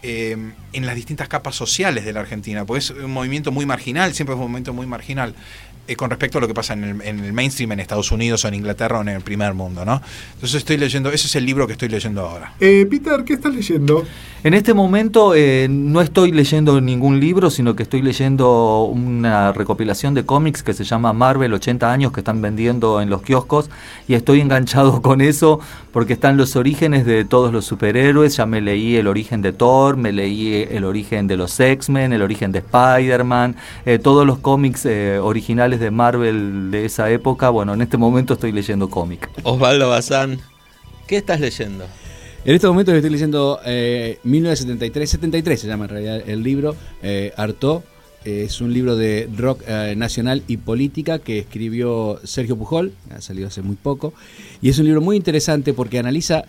eh, 0.03 0.37
en 0.73 0.87
las 0.87 0.95
distintas 0.95 1.29
capas 1.29 1.55
sociales 1.55 2.05
de 2.05 2.13
la 2.13 2.21
Argentina, 2.21 2.65
porque 2.65 2.79
es 2.79 2.91
un 2.91 3.13
movimiento 3.13 3.53
muy 3.53 3.67
marginal, 3.67 4.15
siempre 4.15 4.35
fue 4.35 4.45
un 4.45 4.53
movimiento 4.53 4.73
muy 4.73 4.87
marginal 4.87 5.35
eh, 5.91 5.97
con 5.97 6.09
respecto 6.09 6.39
a 6.39 6.41
lo 6.41 6.47
que 6.47 6.55
pasa 6.55 6.75
en 6.75 6.85
el, 6.85 7.03
en 7.03 7.19
el 7.25 7.33
mainstream 7.33 7.73
en 7.73 7.81
Estados 7.81 8.13
Unidos 8.13 8.45
o 8.45 8.49
en 8.49 8.55
Inglaterra 8.55 8.99
o 8.99 9.03
en 9.03 9.09
el 9.09 9.23
primer 9.23 9.55
mundo, 9.55 9.85
¿no? 9.85 10.01
Entonces 10.35 10.59
estoy 10.59 10.77
leyendo, 10.77 11.11
ese 11.11 11.27
es 11.27 11.35
el 11.35 11.45
libro 11.45 11.67
que 11.67 11.73
estoy 11.73 11.89
leyendo 11.89 12.21
ahora. 12.21 12.53
Eh, 12.61 12.87
Peter, 12.89 13.25
¿qué 13.25 13.33
estás 13.33 13.53
leyendo? 13.53 14.07
En 14.43 14.55
este 14.55 14.73
momento 14.73 15.35
eh, 15.35 15.67
no 15.69 16.01
estoy 16.01 16.33
leyendo 16.33 16.81
ningún 16.81 17.21
libro, 17.21 17.51
sino 17.51 17.77
que 17.77 17.83
estoy 17.83 18.01
leyendo 18.01 18.85
una 18.85 19.53
recopilación 19.53 20.15
de 20.15 20.25
cómics 20.25 20.63
que 20.63 20.73
se 20.73 20.83
llama 20.85 21.13
Marvel 21.13 21.53
80 21.53 21.93
años 21.93 22.11
que 22.11 22.21
están 22.21 22.41
vendiendo 22.41 23.03
en 23.03 23.11
los 23.11 23.21
kioscos 23.21 23.69
y 24.09 24.15
estoy 24.15 24.41
enganchado 24.41 25.03
con 25.03 25.21
eso 25.21 25.61
porque 25.93 26.15
están 26.15 26.39
los 26.39 26.57
orígenes 26.57 27.05
de 27.05 27.27
todos 27.27 27.53
los 27.53 27.67
superhéroes. 27.67 28.35
Ya 28.39 28.47
me 28.47 28.63
leí 28.63 28.97
el 28.97 29.09
origen 29.09 29.43
de 29.43 29.53
Thor, 29.53 29.99
me 29.99 30.11
leí 30.11 30.67
el 30.71 30.85
origen 30.85 31.27
de 31.27 31.37
los 31.37 31.61
X-Men, 31.61 32.15
el 32.15 32.23
origen 32.23 32.51
de 32.51 32.61
Spider-Man, 32.61 33.57
eh, 33.85 33.99
todos 33.99 34.27
los 34.27 34.39
cómics 34.39 34.87
eh, 34.87 35.19
originales 35.19 35.81
de 35.81 35.91
Marvel 35.91 36.71
de 36.71 36.87
esa 36.87 37.11
época. 37.11 37.51
Bueno, 37.51 37.75
en 37.75 37.83
este 37.83 37.99
momento 37.99 38.33
estoy 38.33 38.53
leyendo 38.53 38.89
cómic. 38.89 39.29
Osvaldo 39.43 39.91
Bazán, 39.91 40.41
¿qué 41.07 41.19
estás 41.19 41.41
leyendo? 41.41 41.85
En 42.43 42.55
este 42.55 42.67
momento 42.67 42.91
estoy 42.93 43.11
leyendo 43.11 43.61
eh, 43.67 44.19
1973, 44.23 45.11
73 45.11 45.61
se 45.61 45.67
llama 45.67 45.85
en 45.85 45.91
realidad 45.91 46.23
el 46.27 46.43
libro, 46.43 46.75
eh, 47.03 47.35
Artaud. 47.37 47.83
Eh, 48.25 48.45
es 48.47 48.63
un 48.63 48.73
libro 48.73 48.97
de 48.97 49.29
rock 49.37 49.63
eh, 49.67 49.95
nacional 49.95 50.43
y 50.47 50.57
política 50.57 51.19
que 51.19 51.39
escribió 51.39 52.19
Sergio 52.25 52.57
Pujol, 52.57 52.93
ha 53.15 53.21
salido 53.21 53.49
hace 53.49 53.61
muy 53.61 53.77
poco, 53.77 54.15
y 54.63 54.71
es 54.71 54.79
un 54.79 54.87
libro 54.87 55.03
muy 55.03 55.17
interesante 55.17 55.75
porque 55.75 55.99
analiza 55.99 56.45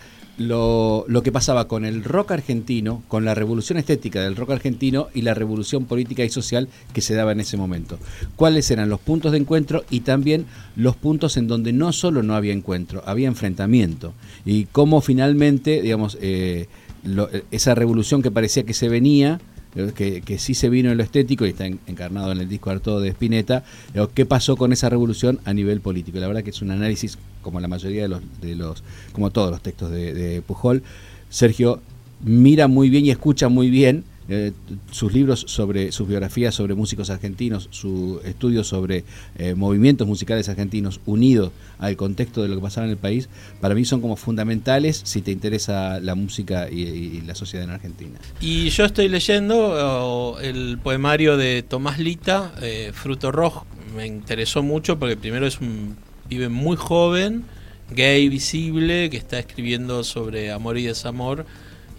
lo, 0.48 1.04
lo 1.08 1.22
que 1.22 1.32
pasaba 1.32 1.68
con 1.68 1.84
el 1.84 2.04
rock 2.04 2.32
argentino, 2.32 3.02
con 3.08 3.24
la 3.24 3.34
revolución 3.34 3.78
estética 3.78 4.20
del 4.22 4.36
rock 4.36 4.50
argentino 4.50 5.08
y 5.14 5.22
la 5.22 5.34
revolución 5.34 5.84
política 5.86 6.24
y 6.24 6.28
social 6.30 6.68
que 6.92 7.00
se 7.00 7.14
daba 7.14 7.32
en 7.32 7.40
ese 7.40 7.56
momento. 7.56 7.98
¿Cuáles 8.36 8.70
eran 8.70 8.88
los 8.88 9.00
puntos 9.00 9.32
de 9.32 9.38
encuentro 9.38 9.84
y 9.90 10.00
también 10.00 10.46
los 10.76 10.96
puntos 10.96 11.36
en 11.36 11.48
donde 11.48 11.72
no 11.72 11.92
solo 11.92 12.22
no 12.22 12.34
había 12.34 12.52
encuentro, 12.52 13.02
había 13.06 13.28
enfrentamiento? 13.28 14.12
Y 14.44 14.64
cómo 14.66 15.00
finalmente, 15.00 15.80
digamos, 15.82 16.18
eh, 16.20 16.66
lo- 17.04 17.28
esa 17.50 17.74
revolución 17.74 18.22
que 18.22 18.30
parecía 18.30 18.62
que 18.64 18.74
se 18.74 18.88
venía, 18.88 19.40
eh, 19.40 19.51
que, 19.74 20.38
sí 20.38 20.54
se 20.54 20.68
vino 20.68 20.90
en 20.90 20.98
lo 20.98 21.02
estético 21.02 21.46
y 21.46 21.50
está 21.50 21.66
en- 21.66 21.80
encarnado 21.86 22.32
en 22.32 22.38
el 22.40 22.48
disco 22.48 22.70
Arturo 22.70 23.00
de 23.00 23.08
Spinetta, 23.10 23.64
¿qué 24.14 24.26
pasó 24.26 24.56
con 24.56 24.72
esa 24.72 24.88
revolución 24.88 25.40
a 25.44 25.54
nivel 25.54 25.80
político? 25.80 26.18
La 26.18 26.26
verdad 26.28 26.42
que 26.42 26.50
es 26.50 26.62
un 26.62 26.70
análisis, 26.70 27.18
como 27.40 27.58
la 27.60 27.68
mayoría 27.68 28.02
de 28.02 28.08
los, 28.08 28.20
de 28.40 28.54
los 28.54 28.82
como 29.12 29.30
todos 29.30 29.50
los 29.50 29.62
textos 29.62 29.90
de, 29.90 30.12
de 30.14 30.42
Pujol, 30.42 30.82
Sergio 31.30 31.80
mira 32.24 32.68
muy 32.68 32.90
bien 32.90 33.06
y 33.06 33.10
escucha 33.10 33.48
muy 33.48 33.70
bien 33.70 34.04
eh, 34.28 34.52
sus 34.90 35.12
libros 35.12 35.44
sobre 35.48 35.92
sus 35.92 36.08
biografías 36.08 36.54
sobre 36.54 36.74
músicos 36.74 37.10
argentinos, 37.10 37.68
su 37.70 38.20
estudio 38.24 38.64
sobre 38.64 39.04
eh, 39.36 39.54
movimientos 39.54 40.06
musicales 40.06 40.48
argentinos 40.48 41.00
unidos 41.06 41.52
al 41.78 41.96
contexto 41.96 42.42
de 42.42 42.48
lo 42.48 42.56
que 42.56 42.62
pasaba 42.62 42.86
en 42.86 42.92
el 42.92 42.98
país, 42.98 43.28
para 43.60 43.74
mí 43.74 43.84
son 43.84 44.00
como 44.00 44.16
fundamentales 44.16 45.00
si 45.04 45.22
te 45.22 45.30
interesa 45.30 46.00
la 46.00 46.14
música 46.14 46.68
y, 46.70 46.82
y 46.82 47.20
la 47.22 47.34
sociedad 47.34 47.64
en 47.64 47.70
Argentina. 47.72 48.18
Y 48.40 48.70
yo 48.70 48.84
estoy 48.84 49.08
leyendo 49.08 50.38
el 50.40 50.78
poemario 50.82 51.36
de 51.36 51.62
Tomás 51.62 51.98
Lita, 51.98 52.52
eh, 52.62 52.92
Fruto 52.94 53.32
Rojo. 53.32 53.66
Me 53.96 54.06
interesó 54.06 54.62
mucho 54.62 54.98
porque 54.98 55.16
primero 55.16 55.46
es 55.46 55.60
un 55.60 55.96
muy 56.50 56.76
joven, 56.76 57.44
gay, 57.90 58.28
visible, 58.28 59.10
que 59.10 59.18
está 59.18 59.38
escribiendo 59.38 60.02
sobre 60.02 60.50
amor 60.50 60.78
y 60.78 60.84
desamor. 60.84 61.44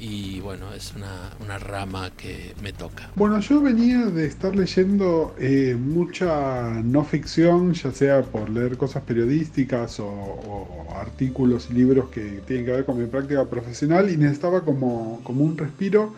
Y 0.06 0.42
bueno, 0.42 0.74
es 0.74 0.94
una, 0.98 1.32
una 1.42 1.58
rama 1.58 2.12
que 2.18 2.54
me 2.62 2.74
toca. 2.74 3.10
Bueno, 3.16 3.40
yo 3.40 3.62
venía 3.62 4.08
de 4.08 4.26
estar 4.26 4.54
leyendo 4.54 5.34
eh, 5.40 5.78
mucha 5.80 6.72
no 6.84 7.06
ficción, 7.06 7.74
ya 7.74 7.90
sea 7.94 8.22
por 8.22 8.50
leer 8.50 8.76
cosas 8.76 9.04
periodísticas 9.04 10.02
o, 10.02 10.08
o 10.08 10.94
artículos 11.00 11.70
y 11.72 11.76
libros 11.76 12.10
que 12.10 12.42
tienen 12.46 12.66
que 12.66 12.72
ver 12.74 12.86
con 12.86 13.00
mi 13.00 13.06
práctica 13.06 13.46
profesional 13.46 14.10
y 14.10 14.18
necesitaba 14.18 14.66
como, 14.66 15.22
como 15.24 15.46
un 15.46 15.58
respiro. 15.58 16.14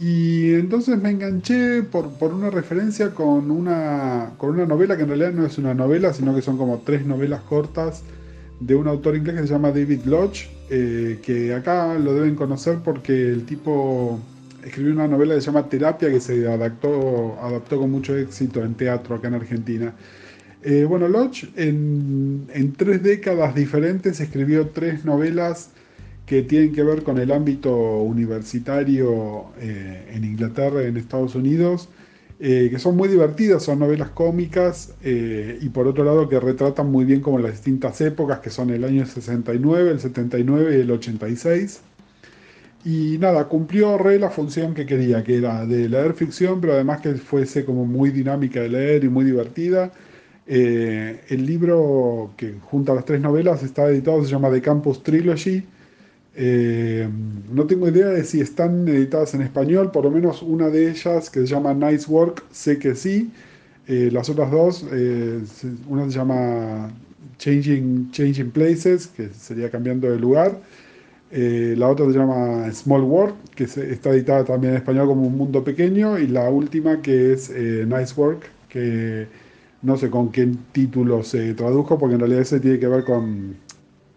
Y 0.00 0.54
entonces 0.54 0.96
me 0.96 1.10
enganché 1.10 1.82
por, 1.82 2.12
por 2.12 2.32
una 2.32 2.48
referencia 2.48 3.10
con 3.10 3.50
una, 3.50 4.30
con 4.38 4.54
una 4.54 4.64
novela 4.64 4.96
que 4.96 5.02
en 5.02 5.08
realidad 5.08 5.32
no 5.32 5.44
es 5.44 5.58
una 5.58 5.74
novela, 5.74 6.14
sino 6.14 6.34
que 6.34 6.40
son 6.40 6.56
como 6.56 6.78
tres 6.78 7.04
novelas 7.04 7.42
cortas 7.42 8.04
de 8.58 8.74
un 8.74 8.88
autor 8.88 9.16
inglés 9.16 9.36
que 9.36 9.46
se 9.46 9.52
llama 9.52 9.68
David 9.68 10.04
Lodge, 10.04 10.48
eh, 10.74 11.18
que 11.22 11.52
acá 11.52 11.98
lo 11.98 12.14
deben 12.14 12.34
conocer 12.34 12.78
porque 12.82 13.12
el 13.12 13.44
tipo 13.44 14.18
escribió 14.64 14.94
una 14.94 15.06
novela 15.06 15.34
que 15.34 15.42
se 15.42 15.48
llama 15.48 15.68
Terapia, 15.68 16.08
que 16.10 16.18
se 16.18 16.48
adaptó, 16.48 17.38
adaptó 17.42 17.78
con 17.78 17.90
mucho 17.90 18.16
éxito 18.16 18.64
en 18.64 18.72
teatro 18.72 19.16
acá 19.16 19.28
en 19.28 19.34
Argentina. 19.34 19.92
Eh, 20.62 20.84
bueno, 20.88 21.08
Lodge 21.08 21.50
en, 21.56 22.46
en 22.54 22.72
tres 22.72 23.02
décadas 23.02 23.54
diferentes 23.54 24.18
escribió 24.20 24.68
tres 24.68 25.04
novelas 25.04 25.68
que 26.24 26.40
tienen 26.40 26.72
que 26.72 26.82
ver 26.82 27.02
con 27.02 27.18
el 27.18 27.32
ámbito 27.32 27.76
universitario 27.98 29.46
eh, 29.60 30.10
en 30.14 30.24
Inglaterra 30.24 30.84
y 30.84 30.86
en 30.86 30.96
Estados 30.96 31.34
Unidos, 31.34 31.90
eh, 32.44 32.70
que 32.70 32.80
son 32.80 32.96
muy 32.96 33.08
divertidas, 33.08 33.62
son 33.62 33.78
novelas 33.78 34.10
cómicas 34.10 34.94
eh, 35.04 35.58
y 35.60 35.68
por 35.68 35.86
otro 35.86 36.02
lado 36.02 36.28
que 36.28 36.40
retratan 36.40 36.90
muy 36.90 37.04
bien 37.04 37.20
como 37.20 37.38
las 37.38 37.52
distintas 37.52 38.00
épocas, 38.00 38.40
que 38.40 38.50
son 38.50 38.70
el 38.70 38.82
año 38.82 39.06
69, 39.06 39.92
el 39.92 40.00
79 40.00 40.76
y 40.76 40.80
el 40.80 40.90
86. 40.90 41.82
Y 42.84 43.16
nada, 43.20 43.48
cumplió 43.48 43.96
re 43.96 44.18
la 44.18 44.28
función 44.28 44.74
que 44.74 44.86
quería, 44.86 45.22
que 45.22 45.36
era 45.36 45.64
de 45.66 45.88
leer 45.88 46.14
ficción, 46.14 46.60
pero 46.60 46.72
además 46.72 47.00
que 47.00 47.14
fuese 47.14 47.64
como 47.64 47.86
muy 47.86 48.10
dinámica 48.10 48.60
de 48.60 48.70
leer 48.70 49.04
y 49.04 49.08
muy 49.08 49.24
divertida. 49.24 49.92
Eh, 50.48 51.20
el 51.28 51.46
libro 51.46 52.32
que 52.36 52.54
junta 52.60 52.92
las 52.92 53.04
tres 53.04 53.20
novelas 53.20 53.62
está 53.62 53.88
editado, 53.88 54.24
se 54.24 54.30
llama 54.32 54.50
The 54.50 54.60
Campus 54.62 55.04
Trilogy. 55.04 55.64
Eh, 56.34 57.08
no 57.52 57.66
tengo 57.66 57.88
idea 57.88 58.08
de 58.08 58.24
si 58.24 58.40
están 58.40 58.88
editadas 58.88 59.34
en 59.34 59.42
español, 59.42 59.90
por 59.90 60.04
lo 60.04 60.10
menos 60.10 60.42
una 60.42 60.68
de 60.68 60.90
ellas 60.90 61.28
que 61.28 61.40
se 61.40 61.46
llama 61.46 61.74
Nice 61.74 62.10
Work, 62.10 62.44
sé 62.50 62.78
que 62.78 62.94
sí. 62.94 63.30
Eh, 63.86 64.10
las 64.12 64.30
otras 64.30 64.50
dos, 64.50 64.86
eh, 64.92 65.40
una 65.88 66.04
se 66.04 66.10
llama 66.18 66.90
Changing, 67.38 68.10
Changing 68.12 68.50
Places, 68.50 69.08
que 69.08 69.28
sería 69.30 69.70
cambiando 69.70 70.10
de 70.10 70.18
lugar. 70.18 70.60
La 71.30 71.88
otra 71.88 72.06
se 72.06 72.12
llama 72.18 72.70
Small 72.72 73.02
World, 73.02 73.34
que 73.54 73.64
está 73.64 74.10
editada 74.10 74.44
también 74.44 74.74
en 74.74 74.78
español 74.78 75.08
como 75.08 75.26
Un 75.26 75.36
Mundo 75.36 75.64
Pequeño. 75.64 76.18
Y 76.18 76.26
la 76.26 76.50
última 76.50 77.00
que 77.00 77.32
es 77.32 77.50
Nice 77.50 78.14
Work, 78.16 78.42
que 78.68 79.26
no 79.80 79.96
sé 79.96 80.10
con 80.10 80.30
qué 80.30 80.48
título 80.72 81.22
se 81.22 81.54
tradujo, 81.54 81.98
porque 81.98 82.14
en 82.14 82.20
realidad 82.20 82.42
ese 82.42 82.60
tiene 82.60 82.78
que 82.78 82.86
ver 82.86 83.04
con, 83.04 83.56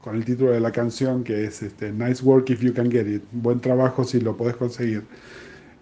con 0.06 0.16
el 0.16 0.24
título 0.24 0.52
de 0.52 0.60
la 0.60 0.72
canción, 0.72 1.24
que 1.24 1.46
es 1.46 1.64
este, 1.64 1.92
Nice 1.92 2.24
Work 2.24 2.52
If 2.52 2.62
You 2.62 2.76
Can 2.76 2.92
Get 2.92 3.08
It. 3.08 3.24
Buen 3.32 3.60
trabajo 3.60 4.04
si 4.04 4.22
lo 4.22 4.38
podés 4.38 4.56
conseguir. 4.56 5.02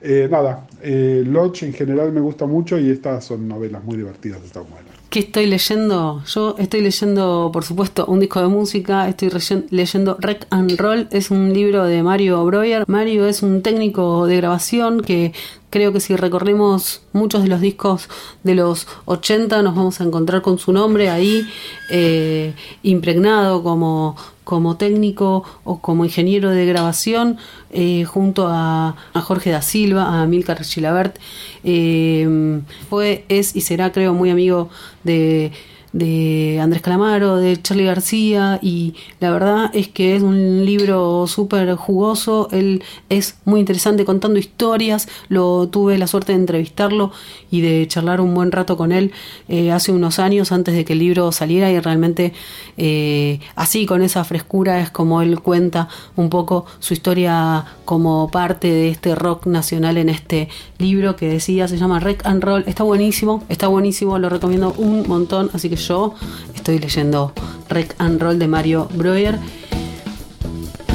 Eh, 0.02 0.30
nada, 0.32 0.66
eh, 0.82 1.24
Lodge 1.26 1.64
en 1.64 1.74
general 1.74 2.14
me 2.14 2.22
gusta 2.22 2.46
mucho 2.46 2.80
y 2.80 2.90
estas 2.90 3.26
son 3.26 3.50
novelas 3.50 3.84
muy 3.84 3.98
divertidas, 3.98 4.42
están 4.42 4.64
buenas. 4.70 4.94
¿Qué 5.10 5.20
estoy 5.20 5.46
leyendo? 5.46 6.24
Yo 6.26 6.56
estoy 6.58 6.82
leyendo, 6.82 7.52
por 7.54 7.66
supuesto, 7.66 8.06
un 8.06 8.20
disco 8.20 8.42
de 8.42 8.48
música. 8.48 9.08
Estoy 9.08 9.30
leyendo 9.70 10.18
Rec 10.20 10.48
and 10.50 10.76
Roll. 10.80 11.08
Es 11.12 11.30
un 11.30 11.54
libro 11.54 11.84
de 11.84 12.02
Mario 12.02 12.44
Breuer. 12.46 12.86
Mario 12.88 13.28
es 13.28 13.44
un 13.44 13.62
técnico 13.62 14.26
de 14.26 14.38
grabación 14.38 15.02
que 15.02 15.34
creo 15.74 15.92
que 15.92 16.00
si 16.00 16.16
recorremos 16.16 17.02
muchos 17.14 17.42
de 17.42 17.50
los 17.50 17.60
discos 17.60 18.08
de 18.44 18.54
los 18.54 18.88
80 19.06 19.64
nos 19.64 19.74
vamos 19.74 20.00
a 20.00 20.04
encontrar 20.04 20.44
con 20.44 20.60
su 20.60 20.72
nombre 20.72 21.10
ahí 21.10 21.50
eh, 21.90 22.54
impregnado 22.84 23.64
como, 23.64 24.16
como 24.44 24.78
técnico 24.78 25.44
o 25.64 25.82
como 25.82 26.06
ingeniero 26.06 26.52
de 26.52 26.68
grabación 26.68 27.38
eh, 27.72 28.04
junto 28.06 28.48
a, 28.48 28.96
Jorge 29.16 29.50
da 29.50 29.64
Silva, 29.64 30.22
a 30.22 30.28
Milcar 30.28 30.64
Gilabert. 30.64 31.18
Eh, 31.64 32.62
fue, 32.88 33.26
es 33.28 33.56
y 33.56 33.62
será 33.62 33.92
creo 33.92 34.14
muy 34.14 34.30
amigo 34.30 34.70
de, 35.04 35.54
de 35.94 36.60
Andrés 36.60 36.82
Calamaro, 36.82 37.38
de 37.38 37.62
Charlie 37.62 37.86
García 37.86 38.60
y 38.62 38.96
la 39.20 39.32
verdad 39.32 39.70
es 39.74 39.88
que 39.88 40.16
es 40.16 40.24
un 40.24 40.66
libro 40.66 41.28
súper 41.28 41.76
jugoso, 41.76 42.50
él 42.52 42.84
es 43.10 43.38
muy 43.46 43.60
interesante 43.60 44.04
contando 44.04 44.40
historias, 44.40 45.08
lo 45.30 45.70
tuve 45.70 45.98
la 46.00 46.08
suerte 46.08 46.34
de 46.34 46.40
entrevistarlo 46.40 47.12
y 47.52 47.62
de 47.62 47.88
charlar 47.88 48.22
un 48.22 48.34
buen 48.34 48.52
rato 48.52 48.76
con 48.76 48.92
él 48.92 49.12
eh, 49.48 49.72
hace 49.72 49.92
unos 49.92 50.18
años 50.18 50.52
antes 50.52 50.74
de 50.74 50.84
que 50.84 50.94
el 50.94 51.00
libro 51.00 51.32
saliera 51.32 51.72
y 51.72 51.80
realmente 51.80 52.34
eh, 52.78 53.40
así 53.56 53.86
con 53.86 54.02
esa 54.02 54.24
frescura 54.24 54.82
es 54.82 54.90
como 54.90 55.22
él 55.22 55.40
cuenta 55.42 55.90
un 56.16 56.30
poco 56.30 56.66
su 56.80 56.94
historia 56.94 57.66
como 57.86 58.32
parte 58.32 58.72
de 58.72 58.90
este 58.90 59.14
rock 59.14 59.46
nacional 59.46 59.98
en 59.98 60.10
este 60.10 60.50
libro 60.80 61.16
que 61.16 61.28
decía 61.28 61.68
se 61.68 61.78
llama 61.78 62.00
Rec 62.00 62.26
and 62.26 62.44
Roll, 62.44 62.64
está 62.66 62.84
buenísimo, 62.84 63.44
está 63.48 63.68
buenísimo, 63.68 64.18
lo 64.18 64.30
recomiendo 64.30 64.74
un 64.78 65.08
montón, 65.08 65.52
así 65.54 65.70
que 65.70 65.83
yo 65.88 66.16
estoy 66.56 66.80
leyendo 66.80 67.34
Rec 67.70 67.96
and 68.00 68.22
Roll 68.22 68.40
de 68.40 68.48
Mario 68.48 68.88
Breuer 68.94 69.40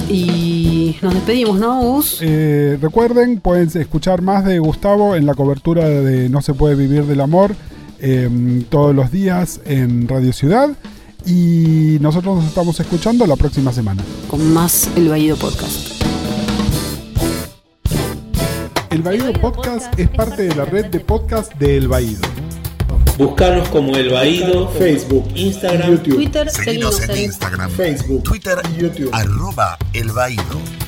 y 0.09 0.97
nos 1.03 1.15
despedimos, 1.15 1.59
¿no, 1.59 1.81
Gus? 1.83 2.19
Eh, 2.23 2.79
recuerden, 2.81 3.41
pueden 3.41 3.69
escuchar 3.75 4.23
más 4.23 4.45
de 4.45 4.59
Gustavo 4.59 5.15
en 5.15 5.27
la 5.27 5.35
cobertura 5.35 5.87
de 5.87 6.31
No 6.31 6.41
se 6.41 6.55
puede 6.55 6.75
vivir 6.75 7.05
del 7.05 7.21
amor 7.21 7.55
eh, 8.01 8.65
todos 8.71 8.95
los 8.95 9.13
días 9.13 9.61
en 9.67 10.09
Radio 10.09 10.33
Ciudad. 10.33 10.71
Y 11.27 11.99
nosotros 12.01 12.37
nos 12.37 12.47
estamos 12.47 12.81
escuchando 12.81 13.27
la 13.27 13.37
próxima 13.37 13.73
semana. 13.73 14.03
Con 14.31 14.53
más 14.55 14.89
El 14.97 15.09
Baído 15.09 15.37
Podcast. 15.37 16.03
El 18.91 19.03
Baído 19.03 19.33
Podcast 19.35 19.99
es 19.99 20.09
parte 20.09 20.45
de 20.45 20.55
la 20.55 20.65
red 20.65 20.87
de 20.87 21.01
podcast 21.01 21.53
de 21.57 21.77
El 21.77 21.89
Baído. 21.89 22.38
Buscanos 23.19 23.69
como 23.71 23.97
El 23.97 24.11
Baído, 24.11 24.69
Facebook, 24.69 25.29
Instagram, 25.35 25.91
YouTube. 25.91 26.15
Twitter, 26.15 26.49
Seguinos 26.49 26.95
seguinos 26.95 27.03
en 27.03 27.11
en 27.11 27.25
Instagram, 27.25 27.71
Facebook, 27.73 28.23
Twitter, 28.23 28.59
YouTube. 28.79 29.11
arroba 29.13 29.77
El 29.93 30.13
Baído. 30.13 30.88